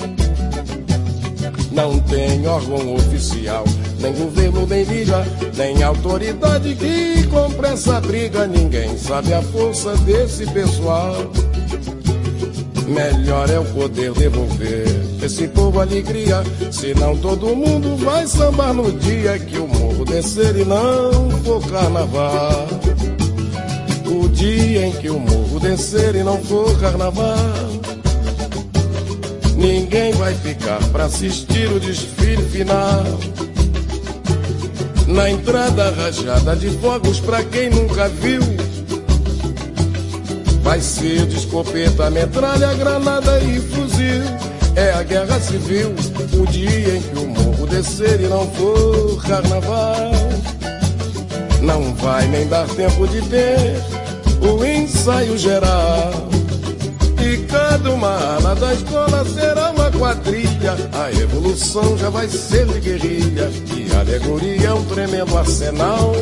[1.72, 3.64] Não tem órgão oficial,
[3.98, 5.24] nem governo, nem liga,
[5.56, 8.46] nem autoridade que compre essa briga.
[8.46, 11.14] Ninguém sabe a força desse pessoal.
[12.87, 14.85] Melhor é o poder devolver
[15.22, 16.42] esse povo alegria.
[16.70, 22.68] Senão todo mundo vai sambar no dia que o morro descer e não for carnaval.
[24.06, 27.71] O dia em que o morro descer e não for carnaval.
[29.62, 33.05] Ninguém vai ficar para assistir o desfile final.
[35.07, 38.42] Na entrada rajada de fogos pra quem nunca viu.
[40.64, 44.22] Vai ser de escopeta, metralha, granada e fuzil.
[44.75, 45.94] É a guerra civil,
[46.33, 50.11] o dia em que o morro descer e não for carnaval.
[51.61, 53.77] Não vai nem dar tempo de ter
[54.40, 56.31] o ensaio geral.
[57.48, 60.76] Cada uma ala da escola será uma quadrilha.
[60.92, 63.50] A evolução já vai ser de guerrilha.
[63.76, 66.12] E a alegoria é um tremendo arsenal.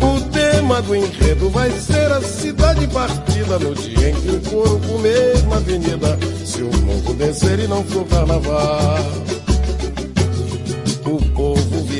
[0.00, 3.58] O tema do enredo vai ser a cidade partida.
[3.58, 6.18] No dia em que o couro comer na avenida.
[6.44, 9.29] Se o morro descer e não for carnaval.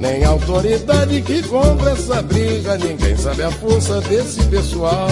[0.00, 2.76] nem autoridade que compra essa briga.
[2.78, 5.08] Ninguém sabe a força desse pessoal.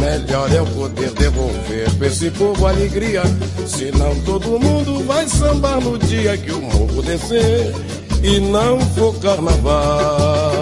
[0.00, 3.22] Melhor é o poder devolver pra esse povo alegria.
[3.66, 7.74] Senão todo mundo vai sambar no dia que o morro descer
[8.22, 10.52] e não for carnaval.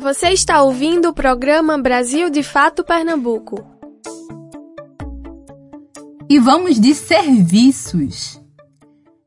[0.00, 3.73] Você está ouvindo o programa Brasil de Fato Pernambuco.
[6.44, 8.38] Vamos de serviços.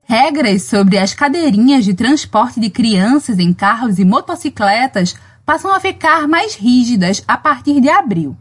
[0.03, 6.27] Regras sobre as cadeirinhas de transporte de crianças em carros e motocicletas passam a ficar
[6.27, 8.37] mais rígidas a partir de abril.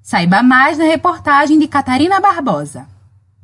[0.00, 2.86] Saiba mais na reportagem de Catarina Barbosa.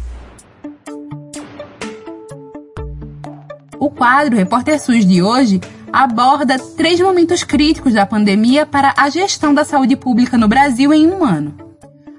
[3.79, 9.55] O quadro Repórter SUS de hoje aborda três momentos críticos da pandemia para a gestão
[9.55, 11.55] da saúde pública no Brasil em um ano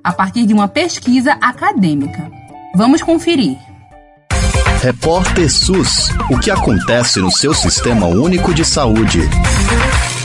[0.03, 2.31] a partir de uma pesquisa acadêmica.
[2.75, 3.55] Vamos conferir.
[4.81, 9.19] Repórter SUS: O que acontece no seu sistema único de saúde?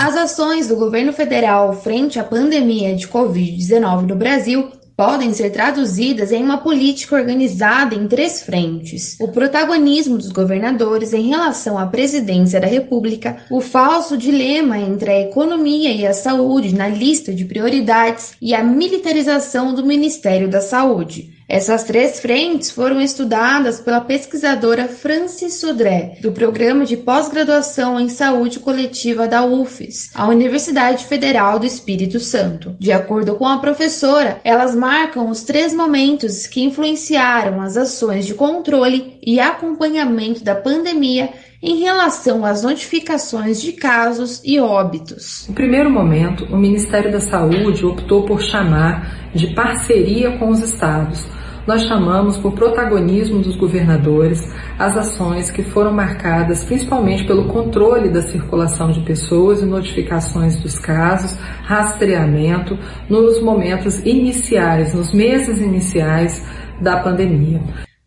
[0.00, 6.32] As ações do governo federal frente à pandemia de Covid-19 no Brasil podem ser traduzidas
[6.32, 12.60] em uma política organizada em três frentes: o protagonismo dos governadores em relação à presidência
[12.60, 18.32] da República, o falso dilema entre a economia e a saúde na lista de prioridades
[18.42, 21.37] e a militarização do Ministério da Saúde.
[21.48, 28.60] Essas três frentes foram estudadas pela pesquisadora Francis Sodré, do Programa de Pós-Graduação em Saúde
[28.60, 32.76] Coletiva da UFES, a Universidade Federal do Espírito Santo.
[32.78, 38.34] De acordo com a professora, elas marcam os três momentos que influenciaram as ações de
[38.34, 41.30] controle e acompanhamento da pandemia
[41.62, 45.46] em relação às notificações de casos e óbitos.
[45.48, 51.37] No primeiro momento, o Ministério da Saúde optou por chamar de parceria com os estados
[51.68, 54.40] nós chamamos por protagonismo dos governadores
[54.78, 60.78] as ações que foram marcadas principalmente pelo controle da circulação de pessoas e notificações dos
[60.78, 66.42] casos, rastreamento nos momentos iniciais, nos meses iniciais
[66.80, 67.60] da pandemia.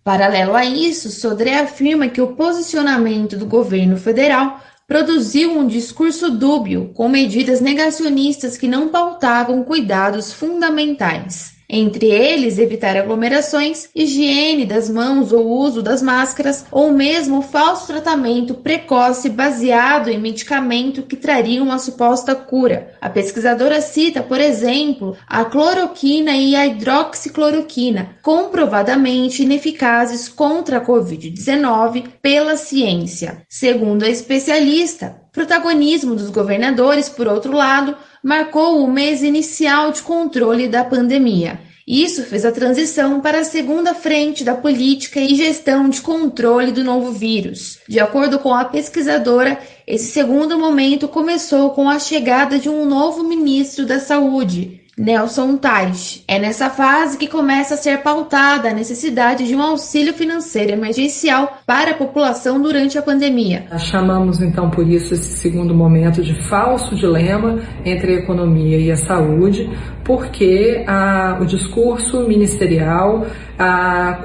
[0.04, 6.90] Paralelo a isso, Sodré afirma que o posicionamento do governo federal produziu um discurso dúbio
[6.96, 15.32] com medidas negacionistas que não pautavam cuidados fundamentais entre eles evitar aglomerações, higiene das mãos
[15.32, 21.80] ou uso das máscaras, ou mesmo falso tratamento precoce baseado em medicamento que traria uma
[21.80, 22.92] suposta cura.
[23.00, 32.04] A pesquisadora cita, por exemplo, a cloroquina e a hidroxicloroquina, comprovadamente ineficazes contra a Covid-19
[32.22, 33.44] pela ciência.
[33.48, 40.68] Segundo a especialista, protagonismo dos governadores, por outro lado, marcou o mês inicial de controle
[40.68, 41.60] da pandemia.
[41.88, 46.84] Isso fez a transição para a segunda frente da política e gestão de controle do
[46.84, 47.80] novo vírus.
[47.88, 53.24] De acordo com a pesquisadora, esse segundo momento começou com a chegada de um novo
[53.24, 56.24] ministro da Saúde, Nelson Tais.
[56.28, 61.60] É nessa fase que começa a ser pautada a necessidade de um auxílio financeiro emergencial
[61.66, 63.66] para a população durante a pandemia.
[63.78, 68.98] Chamamos então por isso esse segundo momento de falso dilema entre a economia e a
[68.98, 69.70] saúde,
[70.12, 70.86] porque
[71.40, 73.26] o discurso ministerial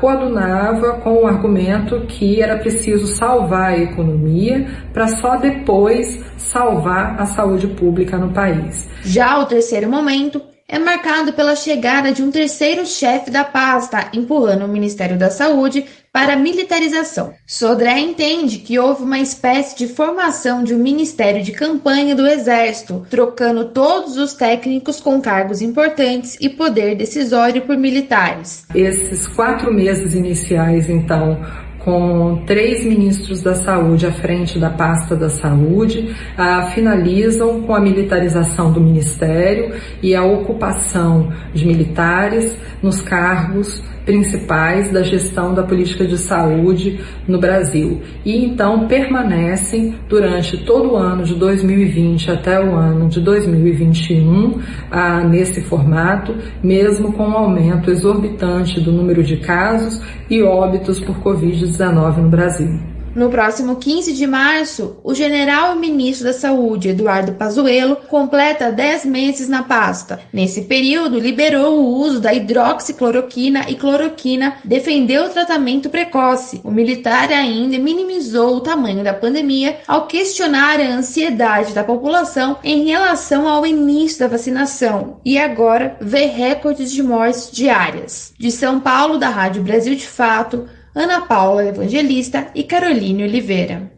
[0.00, 7.26] coadunava com o argumento que era preciso salvar a economia para só depois salvar a
[7.26, 8.88] saúde pública no país.
[9.04, 14.64] Já o terceiro momento é marcado pela chegada de um terceiro chefe da pasta, empurrando
[14.64, 17.34] o Ministério da Saúde para a militarização.
[17.46, 23.06] Sodré entende que houve uma espécie de formação de um ministério de campanha do Exército,
[23.10, 28.66] trocando todos os técnicos com cargos importantes e poder decisório por militares.
[28.74, 31.38] Esses quatro meses iniciais, então,
[31.84, 37.80] com três ministros da saúde à frente da pasta da saúde, ah, finalizam com a
[37.80, 46.06] militarização do ministério e a ocupação de militares nos cargos principais da gestão da política
[46.06, 48.00] de saúde no Brasil.
[48.24, 55.24] E então permanecem durante todo o ano de 2020 até o ano de 2021 ah,
[55.24, 60.00] nesse formato, mesmo com um aumento exorbitante do número de casos
[60.30, 62.95] e óbitos por Covid-19 no Brasil.
[63.16, 69.06] No próximo 15 de março, o general e ministro da Saúde, Eduardo Pazuello, completa 10
[69.06, 70.20] meses na pasta.
[70.30, 76.60] Nesse período, liberou o uso da hidroxicloroquina e cloroquina, defendeu o tratamento precoce.
[76.62, 82.84] O militar ainda minimizou o tamanho da pandemia ao questionar a ansiedade da população em
[82.84, 88.34] relação ao início da vacinação e agora vê recordes de mortes diárias.
[88.38, 93.92] De São Paulo, da Rádio Brasil de Fato, Ana Paula Evangelista e Caroline Oliveira.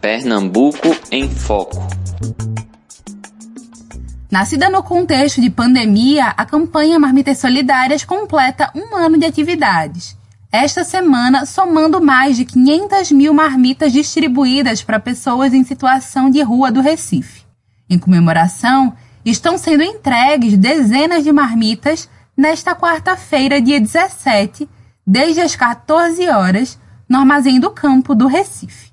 [0.00, 1.88] Pernambuco em Foco.
[4.30, 10.16] Nascida no contexto de pandemia, a campanha Marmitas Solidárias completa um ano de atividades.
[10.52, 16.70] Esta semana, somando mais de 500 mil marmitas distribuídas para pessoas em situação de rua
[16.70, 17.42] do Recife.
[17.90, 24.68] Em comemoração, estão sendo entregues dezenas de marmitas nesta quarta-feira, dia 17,
[25.06, 26.78] desde as 14 horas,
[27.08, 28.92] no Armazém do Campo do Recife.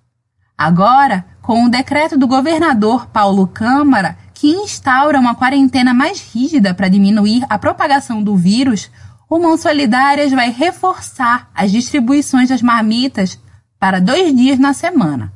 [0.58, 6.90] Agora, com o decreto do governador Paulo Câmara, que instaura uma quarentena mais rígida para
[6.90, 8.92] diminuir a propagação do vírus,
[9.30, 13.40] o Mão Solidárias vai reforçar as distribuições das marmitas
[13.80, 15.32] para dois dias na semana,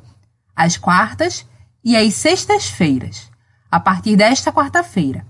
[0.54, 1.46] às quartas
[1.82, 3.30] e às sextas-feiras,
[3.70, 5.24] a partir desta quarta-feira.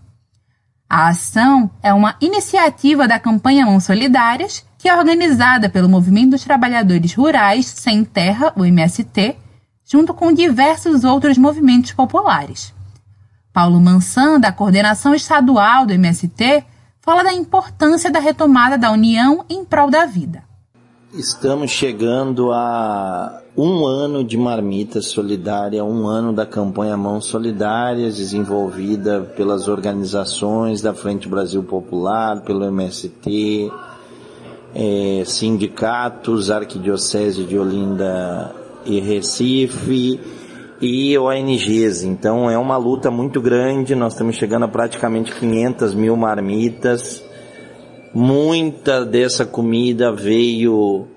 [0.88, 6.44] A ação é uma iniciativa da campanha Mão Solidárias que é organizada pelo Movimento dos
[6.44, 9.34] Trabalhadores Rurais Sem Terra, o MST,
[9.84, 12.72] junto com diversos outros movimentos populares.
[13.52, 16.62] Paulo Mansan, da coordenação estadual do MST,
[17.00, 20.44] fala da importância da retomada da união em prol da vida.
[21.12, 29.22] Estamos chegando a um ano de Marmita Solidária, um ano da campanha Mãos Solidárias, desenvolvida
[29.36, 33.68] pelas organizações da Frente Brasil Popular, pelo MST,
[34.78, 38.54] é, sindicatos, Arquidiocese de Olinda
[38.84, 40.20] e Recife
[40.82, 42.04] e ONGs.
[42.04, 47.24] Então é uma luta muito grande, nós estamos chegando a praticamente 500 mil marmitas.
[48.12, 51.08] Muita dessa comida veio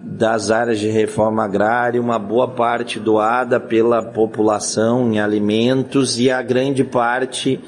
[0.00, 6.40] das áreas de reforma agrária, uma boa parte doada pela população em alimentos e a
[6.40, 7.60] grande parte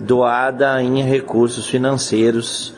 [0.00, 2.74] doada em recursos financeiros.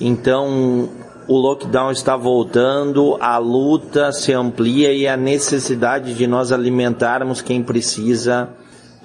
[0.00, 0.88] Então,
[1.28, 7.62] o lockdown está voltando, a luta se amplia e a necessidade de nós alimentarmos quem
[7.62, 8.48] precisa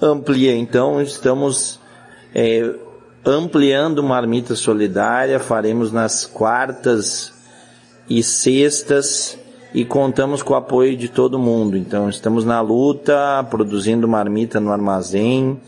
[0.00, 0.54] amplia.
[0.54, 1.78] Então estamos
[2.34, 2.74] é,
[3.24, 7.32] ampliando Marmita Solidária, faremos nas quartas
[8.08, 9.38] e sextas
[9.72, 11.76] e contamos com o apoio de todo mundo.
[11.76, 15.60] Então estamos na luta, produzindo marmita no armazém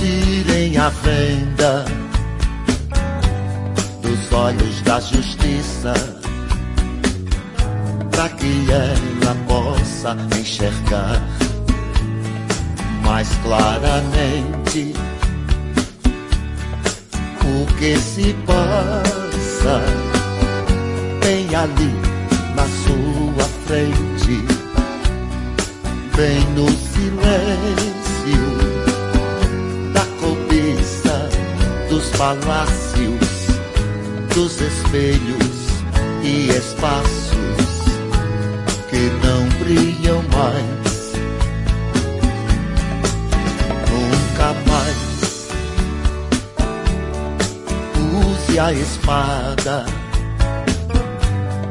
[0.00, 1.84] Tirem a venda
[4.02, 5.94] dos olhos da justiça
[8.44, 11.22] que ela possa enxergar
[13.02, 14.92] mais claramente
[17.42, 19.80] o que se passa
[21.22, 21.94] bem ali
[22.54, 24.44] na sua frente,
[26.14, 28.44] bem no silêncio
[29.94, 31.30] da cobiça
[31.88, 33.46] dos palácios,
[34.34, 35.64] dos espelhos
[36.22, 37.33] e espaços
[40.34, 41.14] mais.
[43.90, 45.48] Nunca mais
[48.12, 49.86] use a espada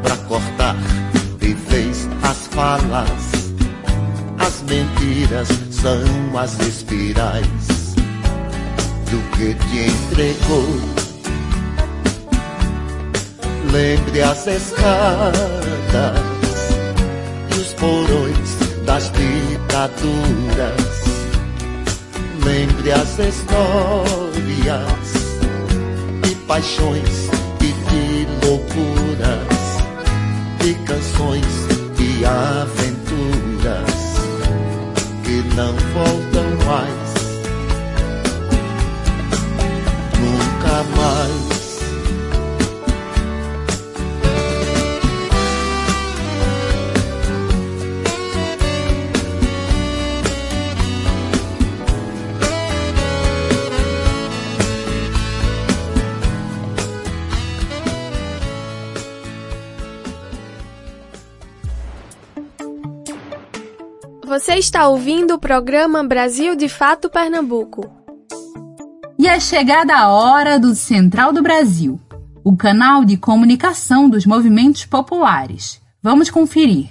[0.01, 0.75] para cortar
[1.39, 3.33] de vez as falas.
[4.39, 7.95] As mentiras são as espirais
[9.09, 11.03] do que te entregou.
[13.71, 16.32] Lembre as escadas
[17.83, 18.49] porões
[18.85, 20.93] das ditaduras.
[22.45, 25.07] Lembre as histórias
[26.29, 27.29] e paixões
[27.59, 29.63] e de loucuras
[30.61, 31.53] de canções
[31.99, 33.93] e aventuras
[35.25, 37.13] que não voltam mais,
[40.19, 41.52] nunca mais.
[64.43, 67.89] Você está ouvindo o programa Brasil de Fato Pernambuco.
[69.17, 71.97] E é chegada a hora do Central do Brasil,
[72.43, 75.81] o canal de comunicação dos movimentos populares.
[76.01, 76.89] Vamos conferir.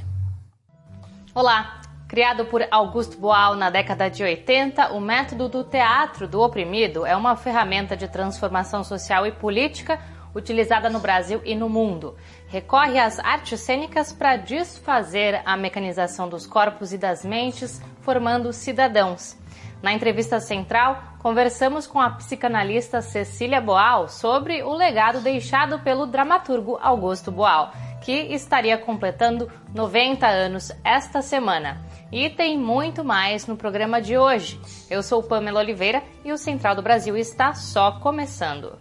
[1.35, 1.83] Olá!
[2.09, 7.15] Criado por Augusto Boal na década de 80, o método do teatro do oprimido é
[7.15, 10.01] uma ferramenta de transformação social e política
[10.35, 12.17] utilizada no Brasil e no mundo.
[12.49, 19.37] Recorre às artes cênicas para desfazer a mecanização dos corpos e das mentes, formando cidadãos.
[19.83, 26.79] Na entrevista central, conversamos com a psicanalista Cecília Boal sobre o legado deixado pelo dramaturgo
[26.81, 31.83] Augusto Boal, que estaria completando 90 anos esta semana.
[32.13, 34.61] E tem muito mais no programa de hoje.
[34.91, 38.79] Eu sou Pamela Oliveira e o Central do Brasil está só começando.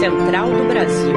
[0.00, 1.12] Central do Brasil.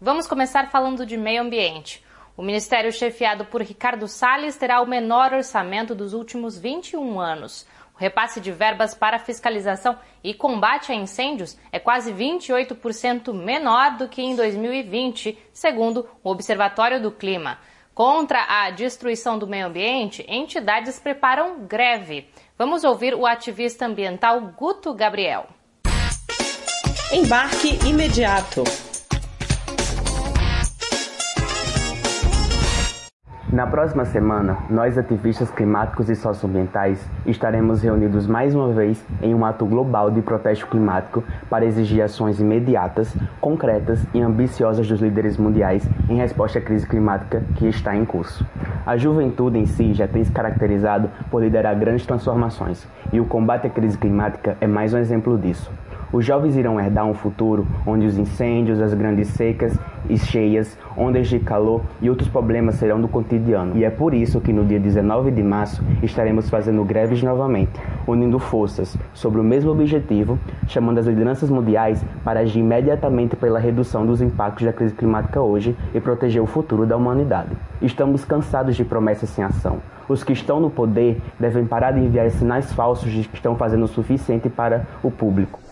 [0.00, 2.04] Vamos começar falando de meio ambiente.
[2.36, 7.64] O ministério chefiado por Ricardo Salles terá o menor orçamento dos últimos 21 anos.
[7.94, 14.08] O repasse de verbas para fiscalização e combate a incêndios é quase 28% menor do
[14.08, 17.60] que em 2020, segundo o Observatório do Clima.
[17.94, 22.28] Contra a destruição do meio ambiente, entidades preparam greve.
[22.56, 25.46] Vamos ouvir o ativista ambiental Guto Gabriel.
[27.12, 28.62] Embarque imediato.
[33.54, 39.44] Na próxima semana, nós ativistas climáticos e socioambientais estaremos reunidos mais uma vez em um
[39.44, 45.88] ato global de protesto climático para exigir ações imediatas, concretas e ambiciosas dos líderes mundiais
[46.08, 48.44] em resposta à crise climática que está em curso.
[48.84, 53.68] A juventude em si já tem se caracterizado por liderar grandes transformações, e o combate
[53.68, 55.70] à crise climática é mais um exemplo disso.
[56.14, 59.76] Os jovens irão herdar um futuro onde os incêndios, as grandes secas
[60.08, 63.76] e cheias, ondas de calor e outros problemas serão do cotidiano.
[63.76, 67.72] E é por isso que no dia 19 de março estaremos fazendo greves novamente,
[68.06, 70.38] unindo forças sobre o mesmo objetivo,
[70.68, 75.76] chamando as lideranças mundiais para agir imediatamente pela redução dos impactos da crise climática hoje
[75.92, 77.50] e proteger o futuro da humanidade.
[77.82, 79.78] Estamos cansados de promessas sem ação.
[80.08, 83.82] Os que estão no poder devem parar de enviar sinais falsos de que estão fazendo
[83.82, 85.63] o suficiente para o público.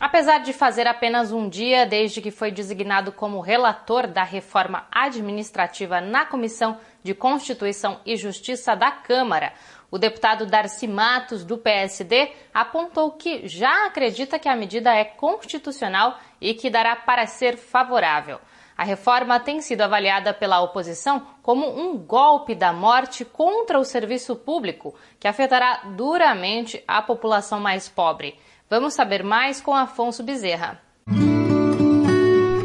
[0.00, 6.00] Apesar de fazer apenas um dia desde que foi designado como relator da reforma administrativa
[6.00, 9.52] na Comissão de Constituição e Justiça da Câmara,
[9.90, 16.18] o deputado Darcy Matos, do PSD, apontou que já acredita que a medida é constitucional
[16.40, 18.40] e que dará parecer favorável.
[18.80, 24.34] A reforma tem sido avaliada pela oposição como um golpe da morte contra o serviço
[24.34, 28.38] público, que afetará duramente a população mais pobre.
[28.72, 30.80] Vamos saber mais com Afonso Bezerra.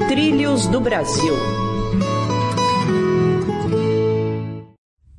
[0.08, 1.34] Trilhos do Brasil.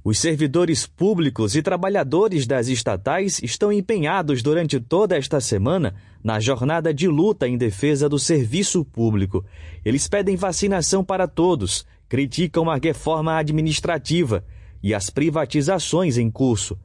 [0.05, 6.95] Os servidores públicos e trabalhadores das estatais estão empenhados durante toda esta semana na jornada
[6.95, 9.45] de luta em defesa do serviço público.
[9.85, 14.45] Eles pedem vacinação para todos, criticam a reforma administrativa
[14.81, 16.79] e as privatizações em curso.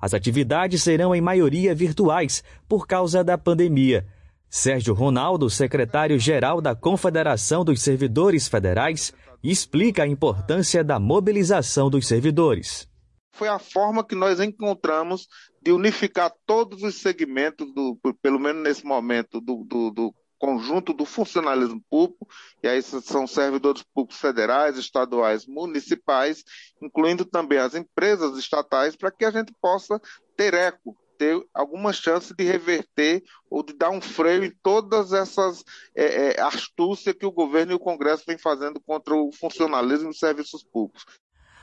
[0.00, 4.06] As atividades serão em maioria virtuais por causa da pandemia.
[4.48, 12.88] Sérgio Ronaldo, secretário-geral da Confederação dos Servidores Federais, explica a importância da mobilização dos servidores.
[13.32, 15.26] Foi a forma que nós encontramos
[15.62, 21.04] de unificar todos os segmentos, do, pelo menos nesse momento, do, do, do conjunto do
[21.04, 22.28] funcionalismo público,
[22.62, 26.44] e aí são servidores públicos federais, estaduais, municipais,
[26.80, 30.00] incluindo também as empresas estatais, para que a gente possa
[30.36, 35.64] ter eco, ter alguma chance de reverter ou de dar um freio em todas essas
[35.94, 40.14] é, é, astúcias que o governo e o Congresso vêm fazendo contra o funcionalismo e
[40.14, 41.04] serviços públicos.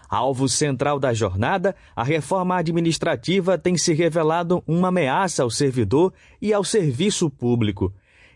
[0.10, 6.54] Alvo central da jornada, a reforma administrativa tem se revelado uma ameaça ao servidor e
[6.54, 7.92] ao serviço público.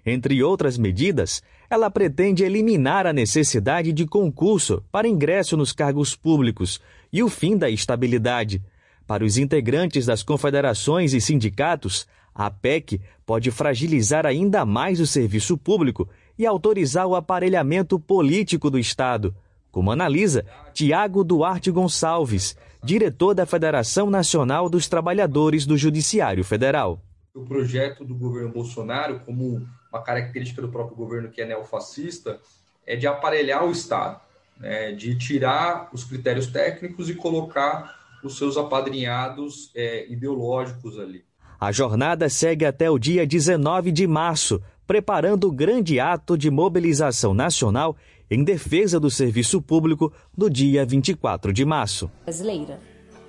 [0.10, 6.80] Entre outras medidas, ela pretende eliminar a necessidade de concurso para ingresso nos cargos públicos
[7.12, 8.64] e o fim da estabilidade.
[9.05, 15.58] Para os integrantes das confederações e sindicatos, a PEC pode fragilizar ainda mais o serviço
[15.58, 16.08] público
[16.39, 19.36] e autorizar o aparelhamento político do Estado,
[19.70, 27.01] como analisa Tiago Duarte Gonçalves, diretor da Federação Nacional dos Trabalhadores do Judiciário Federal.
[27.36, 32.39] O projeto do governo Bolsonaro, como uma característica do próprio governo que é neofascista,
[32.85, 34.19] é de aparelhar o Estado,
[34.57, 41.23] né, de tirar os critérios técnicos e colocar os seus apadrinhados é, ideológicos ali.
[41.59, 47.33] A jornada segue até o dia 19 de março, preparando o grande ato de mobilização
[47.33, 47.95] nacional
[48.29, 52.11] em defesa do serviço público no dia 24 de março.
[52.23, 52.79] Brasileira.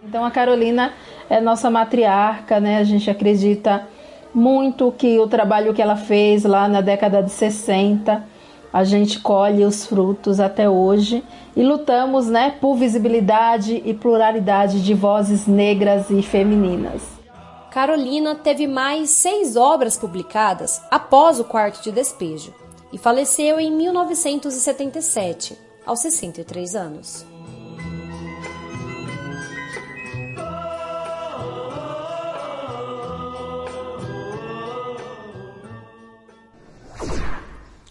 [0.04, 0.94] Então a Carolina
[1.28, 2.78] é nossa matriarca, né?
[2.78, 3.86] A gente acredita
[4.34, 8.24] muito que o trabalho que ela fez lá na década de 60,
[8.72, 11.24] a gente colhe os frutos até hoje
[11.56, 17.02] e lutamos né, por visibilidade e pluralidade de vozes negras e femininas.
[17.70, 22.52] Carolina teve mais seis obras publicadas após o quarto de despejo
[22.92, 27.27] e faleceu em 1977, aos 63 anos.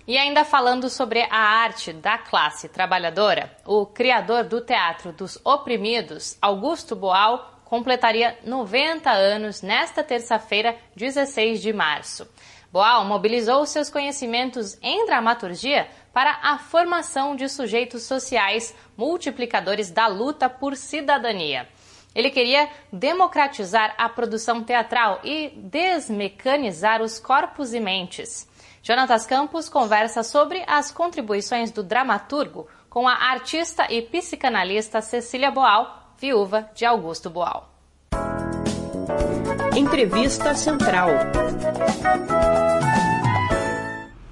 [0.07, 6.37] E ainda falando sobre a arte da classe trabalhadora, o criador do Teatro dos Oprimidos,
[6.41, 12.25] Augusto Boal, completaria 90 anos nesta terça-feira, 16 de março.
[12.71, 20.49] Boal mobilizou seus conhecimentos em dramaturgia para a formação de sujeitos sociais multiplicadores da luta
[20.49, 21.67] por cidadania.
[22.15, 28.47] Ele queria democratizar a produção teatral e desmecanizar os corpos e mentes.
[28.87, 36.13] Jonatas Campos conversa sobre as contribuições do dramaturgo com a artista e psicanalista Cecília Boal,
[36.17, 37.69] viúva de Augusto Boal.
[39.75, 41.09] Entrevista Central.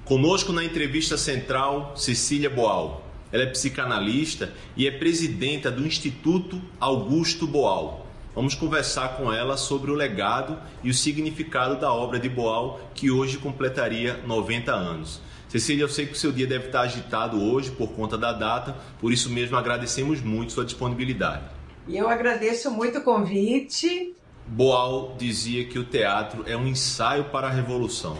[0.06, 3.02] Conosco na entrevista central, Cecília Boal.
[3.30, 8.05] Ela é psicanalista e é presidenta do Instituto Augusto Boal.
[8.36, 13.10] Vamos conversar com ela sobre o legado e o significado da obra de Boal, que
[13.10, 15.22] hoje completaria 90 anos.
[15.48, 18.76] Cecília, eu sei que o seu dia deve estar agitado hoje por conta da data,
[19.00, 21.44] por isso mesmo agradecemos muito sua disponibilidade.
[21.88, 24.14] E eu agradeço muito o convite.
[24.46, 28.18] Boal dizia que o teatro é um ensaio para a revolução.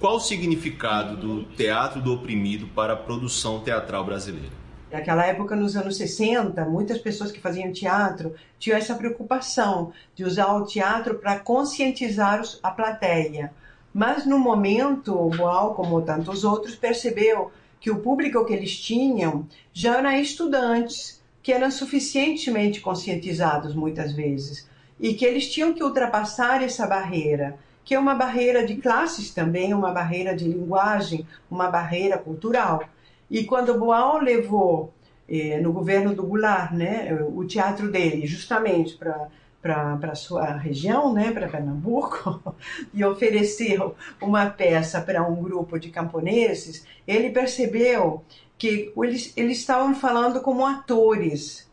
[0.00, 4.65] Qual o significado do teatro do oprimido para a produção teatral brasileira?
[4.96, 10.54] Naquela época, nos anos 60, muitas pessoas que faziam teatro tinham essa preocupação de usar
[10.54, 13.52] o teatro para conscientizar a plateia.
[13.92, 19.46] Mas no momento, o Boal, como tantos outros, percebeu que o público que eles tinham
[19.70, 24.66] já eram estudantes, que eram suficientemente conscientizados muitas vezes,
[24.98, 29.74] e que eles tinham que ultrapassar essa barreira, que é uma barreira de classes também,
[29.74, 32.88] uma barreira de linguagem, uma barreira cultural.
[33.30, 34.92] E quando Boal levou
[35.28, 39.28] eh, no governo do Goulart, né, o teatro dele, justamente para
[39.66, 42.54] para sua região, né, para Pernambuco,
[42.94, 48.22] e ofereceu uma peça para um grupo de camponeses, ele percebeu
[48.56, 51.68] que eles, eles estavam falando como atores,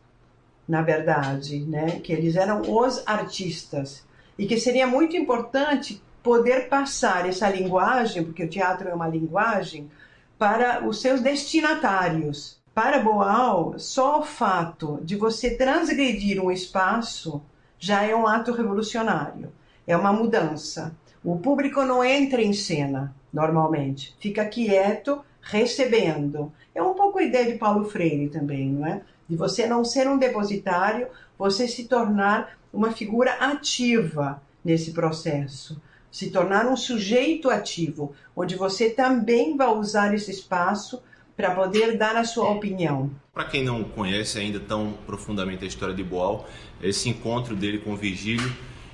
[0.67, 4.03] na verdade, né, que eles eram os artistas,
[4.37, 9.89] e que seria muito importante poder passar essa linguagem, porque o teatro é uma linguagem,
[10.37, 12.61] para os seus destinatários.
[12.73, 17.41] Para Boal, só o fato de você transgredir um espaço
[17.77, 19.51] já é um ato revolucionário,
[19.85, 20.95] é uma mudança.
[21.23, 26.51] O público não entra em cena normalmente, fica quieto, recebendo.
[26.73, 29.01] É um pouco a ideia de Paulo Freire também, não é?
[29.27, 31.07] de você não ser um depositário,
[31.37, 35.81] você se tornar uma figura ativa nesse processo,
[36.13, 41.01] se tornar um sujeito ativo, onde você também vai usar esse espaço
[41.35, 43.09] para poder dar a sua opinião.
[43.33, 46.47] Para quem não conhece ainda tão profundamente a história de Boal,
[46.83, 48.47] esse encontro dele com Virgílio,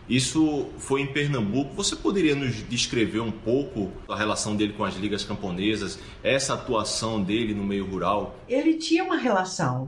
[0.08, 1.74] isso foi em Pernambuco.
[1.74, 7.22] Você poderia nos descrever um pouco a relação dele com as ligas camponesas, essa atuação
[7.22, 8.40] dele no meio rural?
[8.48, 9.88] Ele tinha uma relação,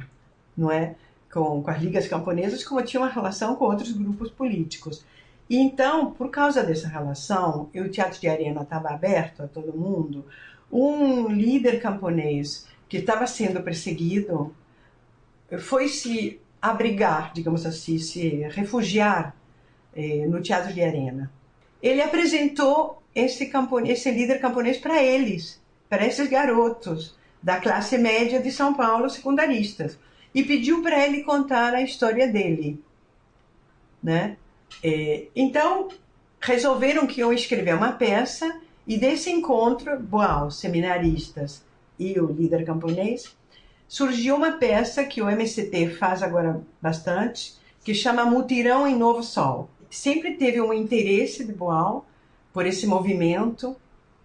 [0.55, 0.95] não é,
[1.31, 5.05] com, com as ligas camponesas, como tinha uma relação com outros grupos políticos.
[5.51, 9.77] E então, por causa dessa relação, e o Teatro de Arena estava aberto a todo
[9.77, 10.25] mundo,
[10.71, 14.55] um líder camponês que estava sendo perseguido
[15.59, 19.35] foi se abrigar, digamos assim, se refugiar
[19.93, 21.29] eh, no Teatro de Arena.
[21.83, 28.41] Ele apresentou esse, camponês, esse líder camponês para eles, para esses garotos da classe média
[28.41, 29.99] de São Paulo, secundaristas,
[30.33, 32.81] e pediu para ele contar a história dele,
[34.01, 34.37] né?
[34.83, 35.89] Eh, então
[36.39, 41.63] resolveram que iam escrever uma peça e desse encontro, Boal, seminaristas
[41.99, 43.35] e o líder camponês,
[43.87, 49.69] surgiu uma peça que o MCT faz agora bastante, que chama Mutirão em Novo Sol.
[49.89, 52.05] Sempre teve um interesse de Boal
[52.53, 53.75] por esse movimento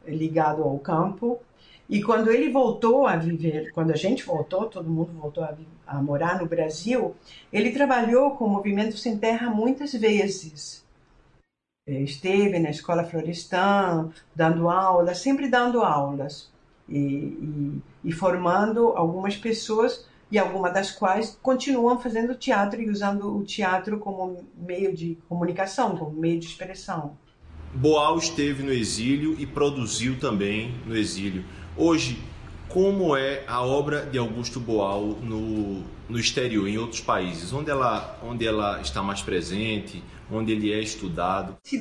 [0.06, 1.40] ligado ao campo.
[1.88, 5.54] E quando ele voltou a viver, quando a gente voltou, todo mundo voltou a,
[5.86, 7.14] a morar no Brasil,
[7.52, 10.84] ele trabalhou com o Movimento Sem Terra muitas vezes
[11.88, 16.50] esteve na escola Florestan, dando aulas, sempre dando aulas
[16.88, 23.36] e, e, e, formando algumas pessoas e algumas das quais continuam fazendo teatro e usando
[23.36, 27.16] o teatro como meio de comunicação, como meio de expressão.
[27.72, 31.44] Boal esteve no exílio e produziu também no exílio.
[31.76, 32.20] Hoje,
[32.68, 37.52] como é a obra de Augusto Boal no, no exterior, em outros países?
[37.52, 40.02] Onde ela, onde ela está mais presente?
[40.30, 41.56] onde ele é estudado.
[41.62, 41.80] Se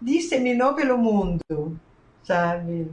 [0.00, 1.78] disseminou pelo mundo,
[2.22, 2.90] sabe?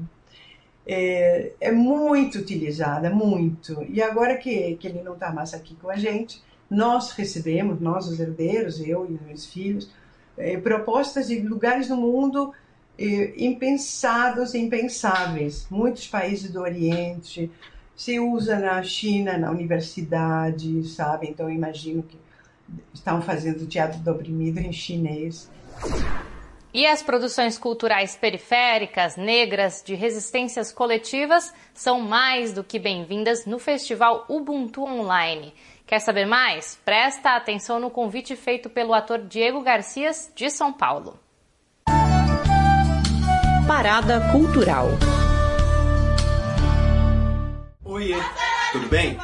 [0.86, 3.86] É, é muito utilizada, muito.
[3.90, 8.08] E agora que, que ele não está mais aqui com a gente, nós recebemos, nós
[8.08, 9.90] os herdeiros, eu e meus filhos,
[10.38, 12.52] é, propostas de lugares no mundo
[12.98, 15.68] impensados e impensáveis.
[15.70, 17.52] Muitos países do Oriente,
[17.96, 21.28] se usa na China, na universidade, sabe?
[21.28, 22.18] Então imagino que
[22.94, 25.50] estão fazendo teatro do oprimido em chinês.
[26.74, 33.60] E as produções culturais periféricas, negras, de resistências coletivas são mais do que bem-vindas no
[33.60, 35.54] Festival Ubuntu Online.
[35.86, 36.80] Quer saber mais?
[36.84, 41.20] Presta atenção no convite feito pelo ator Diego Garcias, de São Paulo.
[43.68, 44.90] Parada Cultural.
[47.86, 48.14] Oi,
[48.74, 49.18] tudo bem?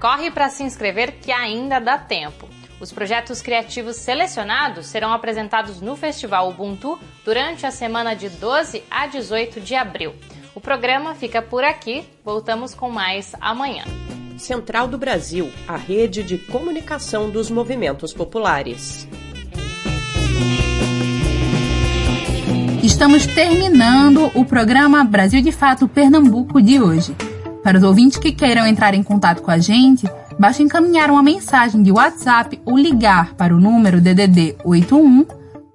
[0.00, 2.48] Corre para se inscrever que ainda dá tempo.
[2.80, 9.06] Os projetos criativos selecionados serão apresentados no Festival Ubuntu durante a semana de 12 a
[9.06, 10.16] 18 de abril.
[10.62, 12.04] O programa fica por aqui.
[12.24, 13.82] Voltamos com mais amanhã.
[14.38, 19.08] Central do Brasil, a rede de comunicação dos movimentos populares.
[22.80, 27.16] Estamos terminando o programa Brasil de Fato Pernambuco de hoje.
[27.64, 30.08] Para os ouvintes que queiram entrar em contato com a gente,
[30.38, 35.26] basta encaminhar uma mensagem de WhatsApp ou ligar para o número DDD 81